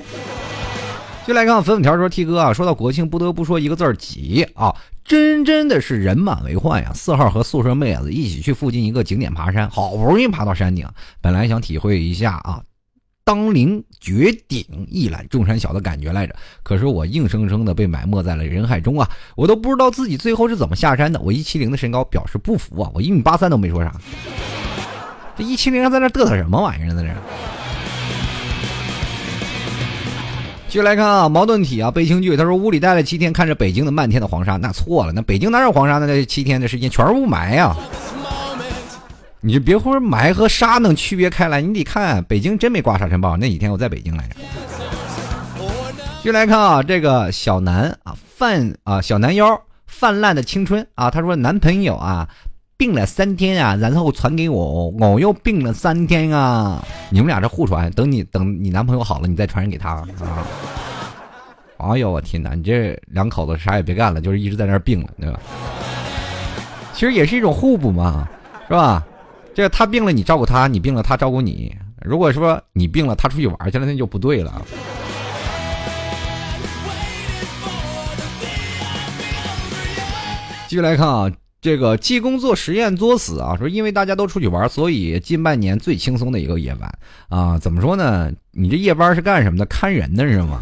[1.27, 4.75] 就来看粉粉条说 T 哥啊，说到国庆不得不说一个字儿急啊。
[5.03, 6.91] 真真的是人满为患呀！
[6.93, 10.87] 四号和宿舍妹子一起去附近一个景点爬山，好不容易爬到山顶，
[11.19, 12.61] 本来想体会一下啊，
[13.23, 19.09] 当凌绝顶一览众山小的感觉来着，可是我硬生生的被埋没在了人海中啊！
[19.35, 21.19] 我都不知道自己最后是怎么下山的。
[21.19, 22.91] 我一七零的身高表示不服啊！
[22.93, 23.91] 我一米八三都没说啥，
[25.35, 27.03] 这一七零在那嘚瑟什么玩意儿呢？
[27.03, 27.60] 这。
[30.71, 32.37] 继续来看啊，矛盾体啊，悲情剧。
[32.37, 36.07] 他说屋里待了七天，看着北京的漫天的黄沙，那错了，那北京哪有黄沙呢？
[36.07, 37.75] 那七天的时间全是雾霾呀！
[39.41, 43.35] 你就别说霾和沙能区别开来，你得看北京真没刮沙尘暴。
[43.35, 44.35] 那几天我在北京来着。
[45.57, 52.29] 继续来看啊，这个小南啊，泛啊小南腰泛滥的青春啊，他说男朋友啊。
[52.81, 56.83] 病了三天啊，然后传给我，我又病了三天啊。
[57.11, 60.03] 你们俩这互传，等你等你男朋友好了，你再传染给他啊。
[61.77, 65.39] 哎呦我天哪，你这两口子啥也别干了，就是一直在那儿病了，对吧？
[66.91, 68.27] 其实也是一种互补嘛，
[68.67, 69.05] 是吧？
[69.53, 71.71] 这他病了你照顾他，你病了他照顾你。
[72.01, 74.59] 如果说你病了他出去玩去了，那就不对了。
[80.67, 81.31] 继续来看啊，
[81.61, 86.91] 这个济公做实验作死啊，说因为大家都出去玩，所以近半年最轻松的一个夜晚
[87.29, 88.31] 啊，怎么说呢？
[88.49, 89.65] 你这夜班是干什么的？
[89.67, 90.59] 看人的是吗？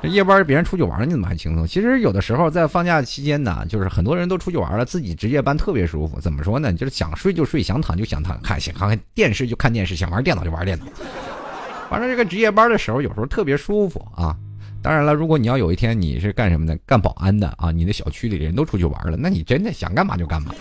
[0.00, 1.66] 这夜班别人出去玩，你怎么还轻松？
[1.66, 6.20] 其实有的时候在放假期间呢，就是很多人都出去玩了，自己值夜班特别舒服。
[6.20, 6.72] 怎么说呢？
[6.72, 10.84] 就是想睡就睡，想躺就想躺，看想看看电视就看电视，想玩电脑就玩电脑。
[11.90, 14.36] 反正这个值夜班的时候，有时候特别舒服啊。
[14.82, 20.54] 当然了，如果你要有一天你是干什么的，干保安的啊，你的小区里人都出去玩了，那你真的想干嘛就干嘛。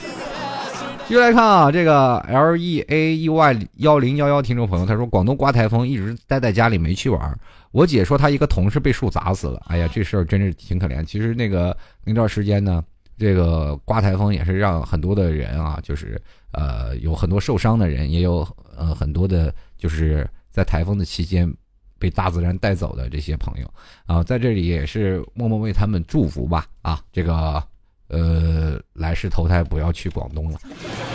[1.07, 7.39] 继续来看啊，这个 L E A E Y 幺零幺幺听众朋友他说，广东刮台风，一直待在家里没去玩。
[7.71, 11.03] 我姐说她一个同事被树砸死了，哎呀，这事儿真是挺可怜。
[11.03, 12.83] 其实那个那段时间呢，
[13.17, 18.47] 这个刮台风也是让很多的人啊，就是呃有很多受伤的人，也有
[18.77, 21.51] 呃很多的就是在台风的期间。
[21.99, 23.71] 被大自然带走的这些朋友
[24.05, 27.03] 啊，在这里也是默默为他们祝福吧啊！
[27.11, 27.61] 这个
[28.07, 30.59] 呃，来世投胎不要去广东了。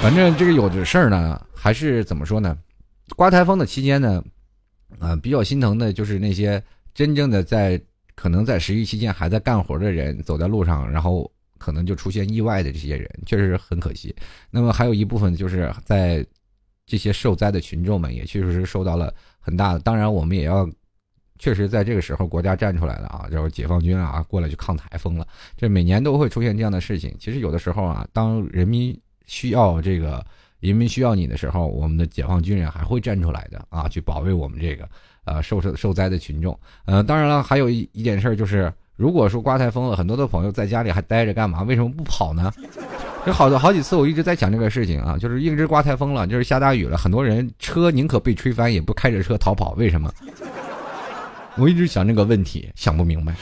[0.01, 2.57] 反正这个有的事儿呢，还是怎么说呢？
[3.17, 4.23] 刮台风的期间呢，
[5.01, 6.63] 啊，比较心疼的就是那些
[6.95, 7.81] 真正的在
[8.15, 11.29] 可能在十一期间还在干活的人，走在路上，然后
[11.59, 14.15] 可能就出现意外的这些人，确实很可惜。
[14.51, 16.25] 那么还有一部分就是在
[16.87, 19.13] 这些受灾的群众们，也确实是受到了。
[19.45, 20.67] 很大的，当然我们也要，
[21.39, 25.27] 确实在这个时候国家站出来了啊，就是解放军啊过来去抗台风了。
[25.55, 27.15] 这每年都会出现这样的事情。
[27.21, 30.25] 其实有的时候啊，当人民需要这个
[30.61, 34.89] 人民需要你的时候，我们的解放军人还会站出来的啊，去保卫我们这个
[35.27, 36.59] 呃受受受灾的群众。
[36.87, 41.63] 呃，当然了，还有一一件事就是，如果说刮台风了，很多的朋友在家里还待着干嘛？
[41.63, 42.53] 为什么不跑呢？
[43.27, 50.13] 有好多好几次，我一直在讲这个事情啊，就是一直刮台风了，就是下大雨了，很多人车宁可被吹翻，也不开着车逃跑，为什么？
[51.57, 53.35] 我一直想这个问题，想不明白。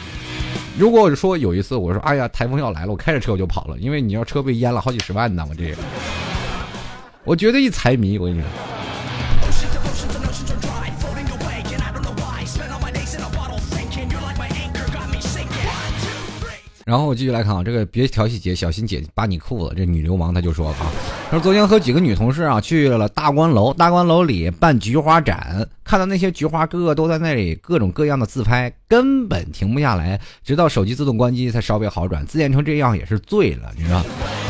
[0.79, 5.77] 如果我说有一次，我说哎呀，台风要来了，我开着车我就跑了，因为你要车被淹了好几十万呢，我这个，
[7.25, 8.49] 我绝对一财迷，我跟你说。
[16.85, 19.75] 然后我继续来看啊，这个别调戏姐，小心姐扒你裤子。
[19.77, 20.75] 这女流氓她就说啊，
[21.31, 32.27] 她说昨天和几个女同事啊去了大观楼，大观楼里办菊花展，看到那些菊花，个个都在那里各种各样的自拍，根本停不下来，直到手机自动关机才稍微好转。
[32.27, 34.05] 自恋成这样也是醉了，你知道？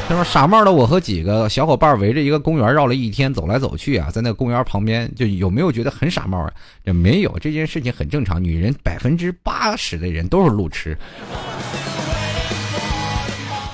[0.08, 6.52] 他说傻帽的我和几个小伙伴围着一个公园绕了一天，走来走去啊，在那公园旁边，就有没有觉得很傻帽啊？
[6.84, 8.42] 这没有，这件事情很正常。
[8.42, 10.96] 女人百分之八十的人都是路痴。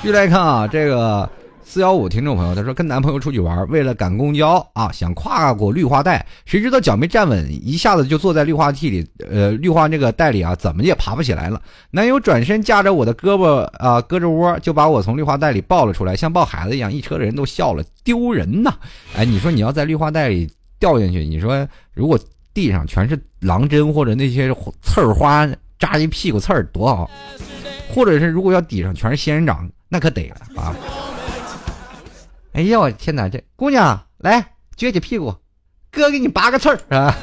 [0.01, 1.29] 继续来看啊，这个
[1.65, 11.61] 四幺五听众朋友他说跟男朋友出去玩，为了赶公交啊，想跨过绿化带，谁知道脚没站稳，一下子就坐在绿化地里，呃，绿化那个带里啊，怎么也爬不起来了。
[11.91, 18.73] 男友转身架着我的胳膊啊，胳肢窝就把我从绿化带里抱了出来，像抱孩子一样，一车的人都笑了，丢人呐！
[19.17, 22.17] 哎，你说你要在绿化带里掉进去，你说如果
[22.55, 25.47] 地上全是狼针或者那些刺儿花
[25.77, 27.11] 扎一屁股刺儿多好，
[27.93, 29.69] 或者是如果要底上全是仙人掌。
[29.89, 30.75] 那可得了啊！
[32.53, 34.41] 哎呀，我天哪，这姑娘来
[34.77, 35.35] 撅起屁股，
[35.91, 37.15] 哥给你拔个刺儿啊！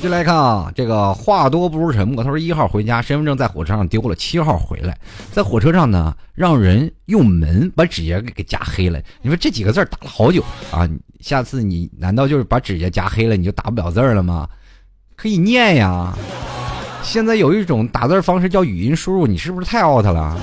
[0.00, 2.24] 进来看啊，这个话多不如沉默。
[2.24, 4.14] 他说一号回家，身份证在火车上丢了。
[4.14, 4.98] 七号回来，
[5.30, 9.00] 在火车上呢，让人用门把指甲给给夹黑了。
[9.20, 10.88] 你说这几个字打了好久啊！
[11.20, 14.48] 下次你难道就是把指甲夹黑了，你就打不了字了吗？
[15.14, 16.12] 可以念呀。
[17.02, 20.38] 现在有一种打字方式叫语音输入，你是不是太 out 了？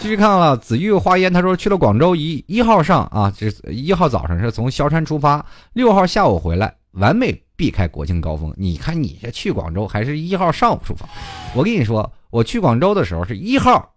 [0.00, 8.54] 继续看了紫玉花烟，他说去了广州一一号上啊，这一号早上是从萧山出发，六号下午回来，完美避开国庆高峰。
[8.56, 11.08] 你看你这去广州还是一号上午出发？
[11.54, 13.92] 我跟你说，我去广州的时候是一号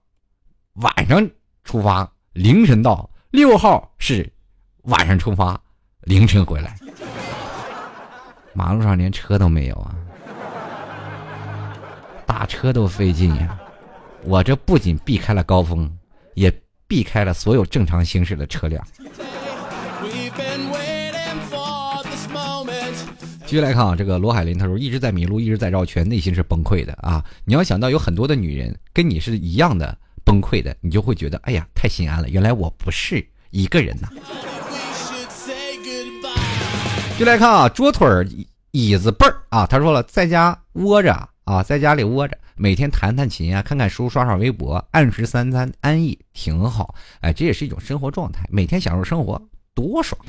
[0.74, 1.30] 晚上
[1.64, 4.28] 出发，凌晨到；六号是
[4.86, 5.60] 晚上出发，
[6.02, 6.76] 凌晨回来。
[8.54, 9.96] 马路上连车都没有啊！
[12.42, 13.56] 打车都费劲呀！
[14.24, 15.88] 我这不仅避开了高峰，
[16.34, 16.52] 也
[16.88, 18.84] 避开了所有正常行驶的车辆。
[23.46, 27.24] 继续来看啊，这个罗海林他说一直在迷路，一直在绕圈，内心是崩溃的啊！
[27.46, 34.08] 你要想到有很多的女人跟你是一样的，崩溃的，你就会觉得，哎呀，太心安了，原来我不是一个人呐。
[37.20, 38.28] 就来看啊，桌腿儿、
[38.72, 46.96] 椅子背儿啊，他说了，在家窝着啊，在家里窝着，每天弹弹琴啊，看看书，刷刷微博，按时三餐，安逸，挺好。
[47.22, 49.42] 哎，这也是一种生活状态，每天享受生活，
[49.74, 50.20] 多爽。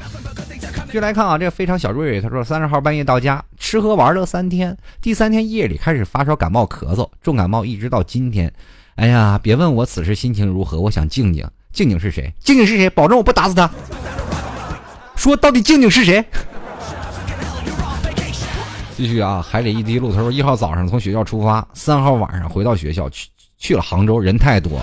[0.91, 8.53] 就来看啊，这个非常小瑞瑞，他说三十号半夜到家，吃喝玩乐三天，第三天夜里开始发烧感冒咳嗽，重感冒一直到今天。
[8.97, 12.33] 哎呀，别问我此时心情如何，我想静静，静静是谁？
[12.41, 12.91] 静静是谁？
[12.91, 13.71] 保证我不打死他。
[15.15, 16.25] 说到底静静是谁？
[18.97, 20.13] 继续啊，海里一滴露。
[20.13, 24.79] 他说一号早上从学校出发，三号晚上回到学校，去去了杭州，人太多。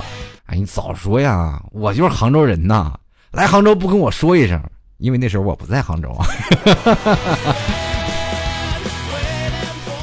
[0.46, 2.94] 哎，你早说呀，我就是杭州人呐。
[3.32, 4.60] 来杭州不跟我说一声，
[4.98, 6.26] 因为那时候我不在杭州啊。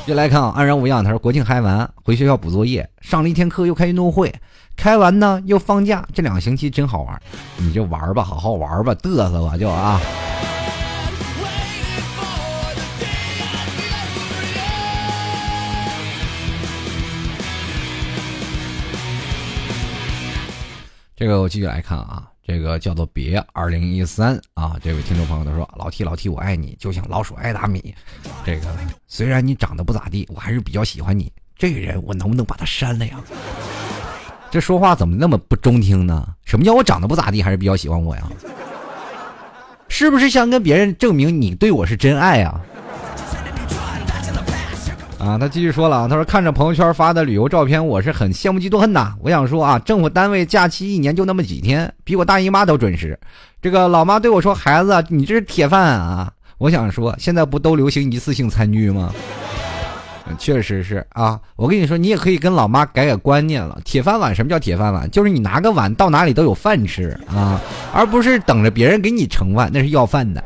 [0.07, 1.03] 又来看啊，安然无恙。
[1.03, 4.33] 他说国庆嗨完回学校补作业，上了一天课又开运动会，
[4.77, 7.21] 开完呢又放假，这两个星期真好玩。
[7.57, 10.01] 你就玩吧，好好玩吧，嘚瑟吧就啊。
[21.19, 27.95] 这个我继续来看啊，这个叫做别二零一三啊，这位听众朋友他说老 T 老 T 我爱你，就像老鼠爱大米。
[28.45, 28.67] 这个
[29.07, 31.33] 虽然你长得不咋地，我还是比较喜欢你。
[31.57, 33.19] 这个人我能不能把他删了呀？
[34.53, 36.29] 这说话怎么那么不中听呢？
[36.45, 38.31] 什么叫我长得不咋地，还是比较喜欢我呀？
[39.89, 42.61] 是不是想跟别人证明你对我是真爱啊？
[45.27, 49.13] 啊，他继续说了，他说看着朋友圈发的旅游照片，我是很羡慕嫉妒恨呐。
[49.21, 53.19] 我想说啊，政府单位假期一年就那么几天，比我大姨妈都准时。
[53.61, 59.13] 这个老妈对我说：“孩子，你这是铁饭碗啊！”我想说，现在不都流行一次性餐具吗？
[60.39, 63.81] 确实是啊，我跟你说，你也可以跟老妈改改观念了。
[63.85, 65.11] 铁饭碗，什么叫铁饭碗？
[65.11, 67.61] 就是你拿个碗到哪里都有饭吃啊，
[67.93, 70.45] 而不是等着别人给你盛饭，那是要饭的。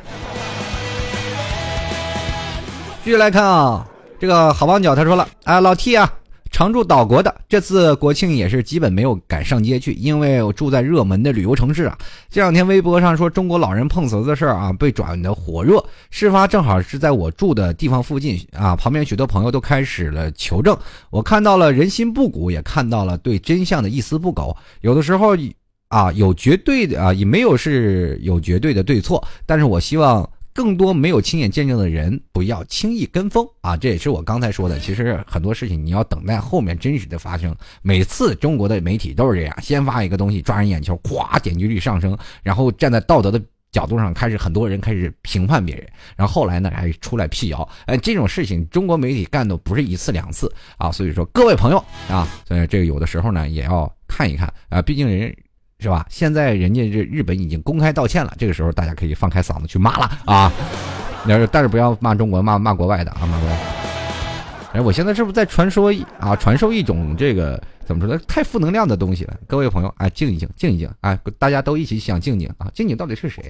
[3.04, 3.86] 继续来看啊。
[4.20, 6.12] 这个好望角他说了啊，老 T 啊，
[6.50, 11.96] 常驻岛国的，这次国庆也是基本没有敢上街去，因为我住在热门的旅游城市啊。
[12.28, 15.82] 这两天微博上说中国老人碰瓷的事儿啊，被转的火热。
[16.10, 20.76] 事发正好是在我住的地方附近啊，旁边许多朋友都开始了求证。
[21.08, 24.54] 我看到了人心不古，也看到了对真相的一丝不苟。
[24.82, 25.34] 有的时候
[25.88, 30.28] 啊，有绝对的啊，也没有是有绝对的对错，但是我希望。
[30.52, 33.76] 更多没有亲眼见证的人，不要轻易跟风啊！
[33.76, 34.78] 这也是我刚才说的。
[34.78, 37.54] 其实很多事情你要等待后面真实的发生。
[37.82, 43.40] 每次中国的媒体都是这样，先发一个东西抓人眼球，咵点击率上升，然后站在道德的
[43.70, 47.68] 角度上开始，很多人开始评判别人，然后后来呢还出来辟谣。
[47.86, 50.90] 哎，这种事情中国媒体干的不是一次两次啊！
[50.90, 51.78] 所以说各位朋友
[52.08, 55.34] 啊，所以这个有的时候呢也要看一看啊，毕竟人。
[55.80, 56.06] 是吧？
[56.10, 60.52] 现在人家这日本已经公开道歉了，这个时候大家可以放开嗓子去骂了啊！
[61.50, 63.26] 但是不要骂中国，骂骂国外的啊！
[63.26, 63.58] 骂国外。
[64.72, 66.36] 哎，我现在是不是在传说啊？
[66.36, 68.20] 传授一种这个怎么说呢？
[68.28, 69.34] 太负能量的东西了。
[69.46, 72.70] 各位朋友，哎，静一静，静一静，哎，大家都一起想静静啊！
[72.74, 73.42] 静静到底是谁？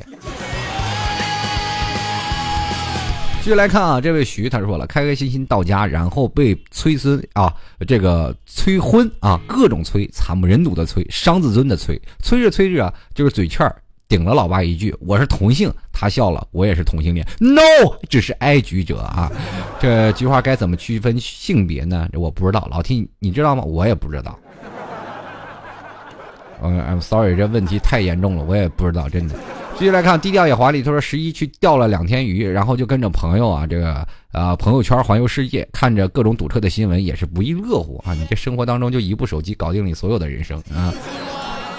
[3.42, 7.52] 继续来看啊，这位徐他说了，开开心心到家，然后被催婚啊，
[7.88, 13.66] 这个催婚啊，各种催，惨不忍睹的催，伤自尊的催，催着催着啊，就是嘴欠
[14.08, 17.26] 顶了老爸一句：“我是同性。”他笑了，我也是同性恋。
[17.38, 17.60] No，
[18.10, 19.32] 只是哀局者啊。
[19.80, 22.06] 这菊花该怎么区分性别呢？
[22.12, 23.62] 我不知道，老 T 你知道吗？
[23.62, 24.38] 我也不知道。
[26.62, 29.34] 嗯，I'm sorry，这问题太严重了，我也不知道，真的。
[29.80, 30.82] 继续来看，低调也华丽。
[30.82, 38.12] 他说十一去钓了两天鱼，然后就跟着朋友啊，这个啊朋友圈环游世界，看着各种堵车的新闻，也是不亦乐乎啊！
[38.12, 40.92] 你这生活当中就一部手机搞定你所有的人生啊！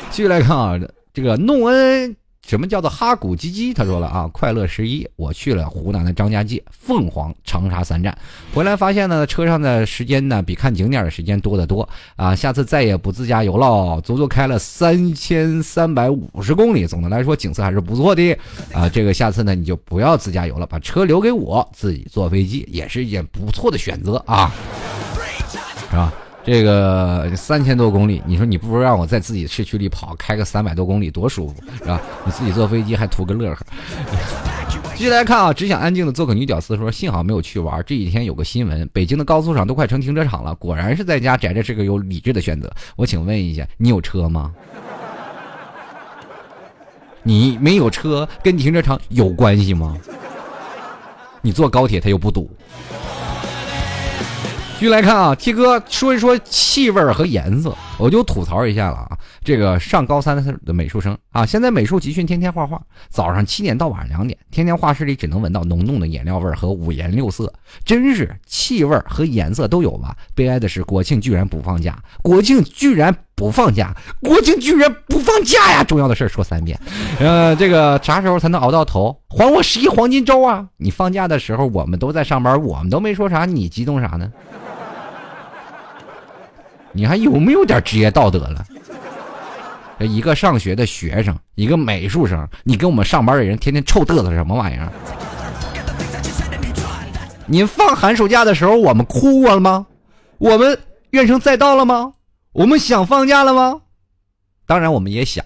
[0.10, 0.80] 继续来看啊，
[1.14, 2.16] 这个诺恩。
[2.48, 3.74] 什么叫做哈古唧唧？
[3.74, 8.18] 他说了啊，快乐十一，我去了湖南的张家界、凤凰、长沙三站，
[8.54, 12.36] 回来发现呢，车上的时间呢比看景点的时间多得多啊！
[12.36, 16.86] 下次再也不自驾游了，足足开了三千三百五十公里。
[16.86, 18.38] 总的来说，景色还是不错的
[18.74, 18.90] 啊！
[18.90, 24.52] 这个下次呢，你就不要自驾游了，把车留给我，自己坐飞机也是一件不错的选择啊，
[25.90, 26.12] 是吧？
[26.44, 32.02] 这个三千多公里，你说你不如让我在自己市区里跑，开个三百多公里多舒服，是吧？
[32.26, 33.66] 你自己坐飞机还图个乐呵。
[34.96, 37.84] 继续来看啊，只想安静的做个女屌丝，说幸好没有去玩。
[37.86, 42.72] 这几天有个新闻，北京的高速上都快成停车场了，果然是在家宅着是个有理智的选择。
[42.96, 44.52] 我请问一下，你有车吗？
[47.24, 49.96] 你没有车跟停车场有关系吗？
[51.42, 52.50] 你坐高铁它又不堵。
[54.82, 57.78] 继续来看啊，T 哥说一说气味和颜色。
[58.00, 67.54] 我就吐槽一下了啊，这个上高三的美术生啊，现在美术集训天天画画，早上七点到晚上两点，天天画室里只能闻到浓浓的颜料味和五颜六色，
[67.86, 70.18] 真是气味和颜色都有吧？
[70.34, 75.84] 悲哀的是国庆居然不放假，国庆居然不放假，国庆居然不放假呀！
[75.84, 76.80] 重要的事说三遍，
[77.20, 79.16] 呃，这个啥时候才能熬到头？
[79.30, 80.66] 还我十一黄金周啊！
[80.78, 84.28] 你放假的时候我们都在上班，我们都没说啥，你激动啥呢？
[86.94, 88.66] 你还有没有点职业道德了？
[90.00, 94.92] 一个上学的学生，一个美术生，你跟我们上班的人天天臭嘚瑟什么玩意儿？
[97.46, 99.86] 你放寒暑假的时候，我们哭过了吗？
[100.40, 100.80] 我们
[101.12, 102.14] 怨声载道了吗？
[102.52, 103.82] 我们想放假了吗？
[104.66, 105.46] 当然我们也想，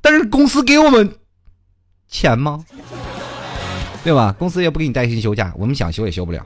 [0.00, 1.08] 但是公司给我们
[2.08, 2.64] 钱吗？
[4.02, 4.34] 对吧？
[4.36, 6.44] 公司也不给你带薪休假，我们想休也休不了。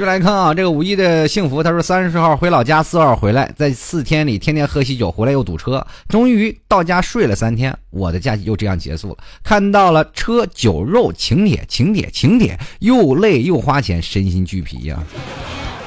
[0.00, 9.18] 续来看啊，这个五一的幸福，他说三十号回老家，四号回来，在四天里天天喝喜酒，回来又堵车，终于到家睡了三天，我的假期就这样结束了。
[9.42, 15.04] 看到了车酒肉请帖请帖请帖，又累又花钱，身心俱疲呀。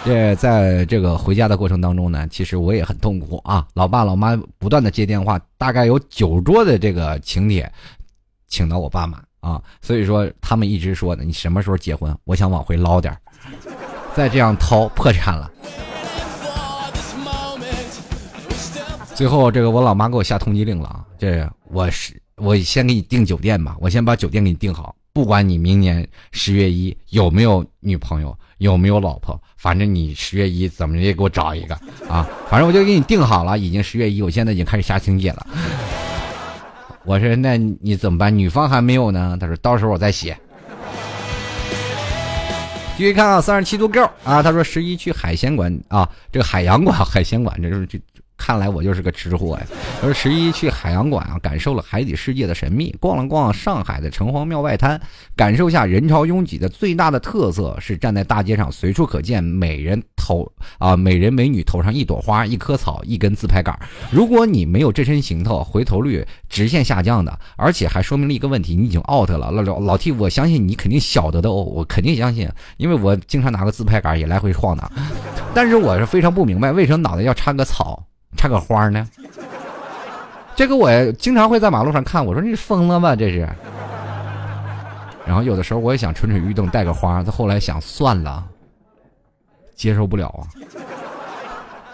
[0.06, 3.66] 这在这个回家的过程当中呢，其实我也很痛苦啊。
[3.74, 7.68] 老爸老妈不断的接电话，大概有九桌的这个请帖，
[8.48, 12.16] 请到我爸妈啊，所以说他们一直说呢，你什么时候结婚？
[12.26, 13.12] 我想往回捞点
[14.16, 15.50] 再这样掏破产了。
[19.16, 21.06] 最后，这个我老妈给我下通缉令了啊！
[21.20, 31.76] 这我是我先给你订酒店吧，我先把酒店给你订好，不管你明年十月一有没有女朋友，有没有老婆，反正你十月一怎么也给我找一个
[32.10, 32.28] 啊！
[32.50, 35.46] 反正我就给你订好了，已经十月一，我现在已经开始下请帖了。
[37.06, 38.36] 我说那你怎么办？
[38.36, 39.38] 女方还没有呢？
[39.40, 40.38] 他说到时候我再写。
[42.96, 48.00] 继续看啊，三十七度 girl 啊，他说十一去海鲜馆啊，这个海洋馆 海鲜馆，这是这。
[48.46, 49.66] 看来我就是个吃货呀！
[50.04, 55.00] 而十一去海洋馆啊，感受了海底世界的神秘，逛了逛上海的城隍庙外滩，
[55.34, 60.46] 感受下人潮拥挤的最大的特色是站在大街上随处可见美人头
[60.78, 63.74] 啊，美人美女头上一朵花、一棵草、一根自拍杆。
[64.12, 69.52] 如果你没有这身行头，回头率直线下降的，而且还说明了一个问题：你已经 out 了。
[69.52, 74.92] 老老老 T，我相信你肯定晓得的哦，我肯定相信，因为我经常拿个自拍杆也来回晃荡。
[75.54, 78.06] 但是我是非常不明白，为什么脑袋要插个草？
[78.36, 79.08] 插个花呢？
[80.56, 83.16] 这个我经常会在马路上看，我说你疯了吧？
[83.16, 83.48] 这是。
[85.26, 88.46] 然后有的时候我也想蠢蠢欲动带个花，他后来想算了，
[89.76, 90.44] 接受不了啊。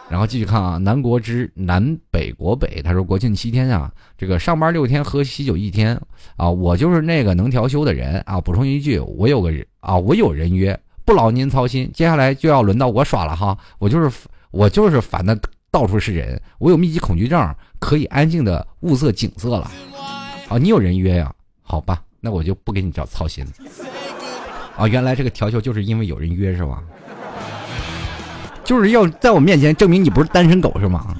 [0.10, 5.96] 然后继续看啊，南国之南北国北，他说国庆七天啊，这个上班六天，喝喜酒一天
[6.36, 8.42] 啊，我就是那个能调休的人啊。
[8.42, 11.90] 补充一句，我有个人啊，我有人约，不劳您操心。
[11.94, 15.40] 接下来就要轮到我耍了哈，我就是我就是烦的。
[15.72, 19.72] 到处是人，我有密集恐惧症，可以安静的物色景色了。
[20.48, 21.32] 啊，你有人约呀？
[21.62, 23.52] 好吧，那我就不给你找操心了。
[24.76, 26.82] 啊，原来这个调休就是因为有人约是吧？
[28.64, 31.16] 就是要在我面前证明你不是单身狗是吗？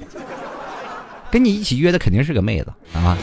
[1.30, 3.16] 跟你一起约的肯定是个妹子啊。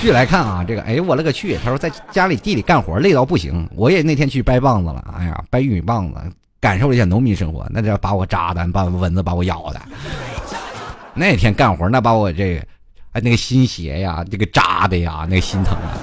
[0.00, 1.56] 继续来看啊，这个，哎，我勒个去！
[1.62, 6.20] 他说在家里地里干活累到不行，我也那天去掰棒子了，哎呀，掰玉米棒子。
[6.62, 9.80] 感受了一下农民生活，那叫把我扎的，把蚊子把我咬的。
[11.12, 12.56] 那天干活，那把我这，
[13.10, 15.98] 哎，那个新鞋呀，这个扎的呀，那个心疼啊。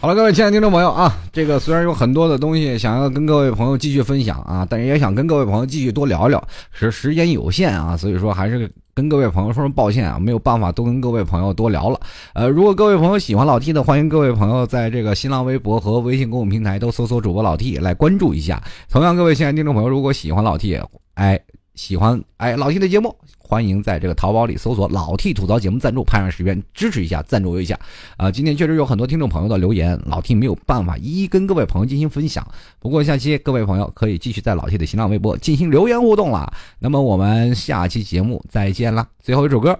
[0.00, 6.42] 好了，各位亲爱的听众朋友啊，这个虽然有很多的东西想要跟各位朋友继续分享啊，但是也想跟各位朋友继续多聊聊，
[6.72, 12.00] 是时间有限啊，所以说还是跟各位朋友说声抱歉啊，没有办法多跟各位朋友多聊了。
[12.34, 18.62] 呃，如果各位朋友喜欢老 T 的，欢迎各位朋友在这个新浪微博和微信公众平台都搜索主播老 T 来关注一下。
[18.90, 20.80] 同样，各位亲爱的听众朋友，如果喜欢老 T，
[21.14, 21.40] 哎。
[21.74, 23.16] 喜欢哎老 T 的节目，
[23.52, 27.78] 欢迎在这个淘宝里搜索“老 T 吐槽节目”赞助，拍上十元支持一下，赞助一下。
[28.16, 32.50] 啊，今天确实有很多听众朋友的留言，老 T 没有办法一一跟各位朋友进行分享。
[32.78, 36.50] 不过下期各位朋友可以继续在老 T 的新浪微博进行留言互动了。
[36.78, 39.06] 那么我们下期节目再见了。
[39.22, 39.78] 最后一首歌，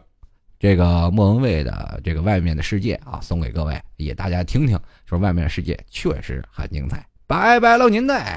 [0.61, 7.03] 这个莫文蔚的这个《外面的世界》啊，送给各位，也大家听听，说外面的世界确实很精彩。
[7.27, 8.37] 拜拜喽，您嘞。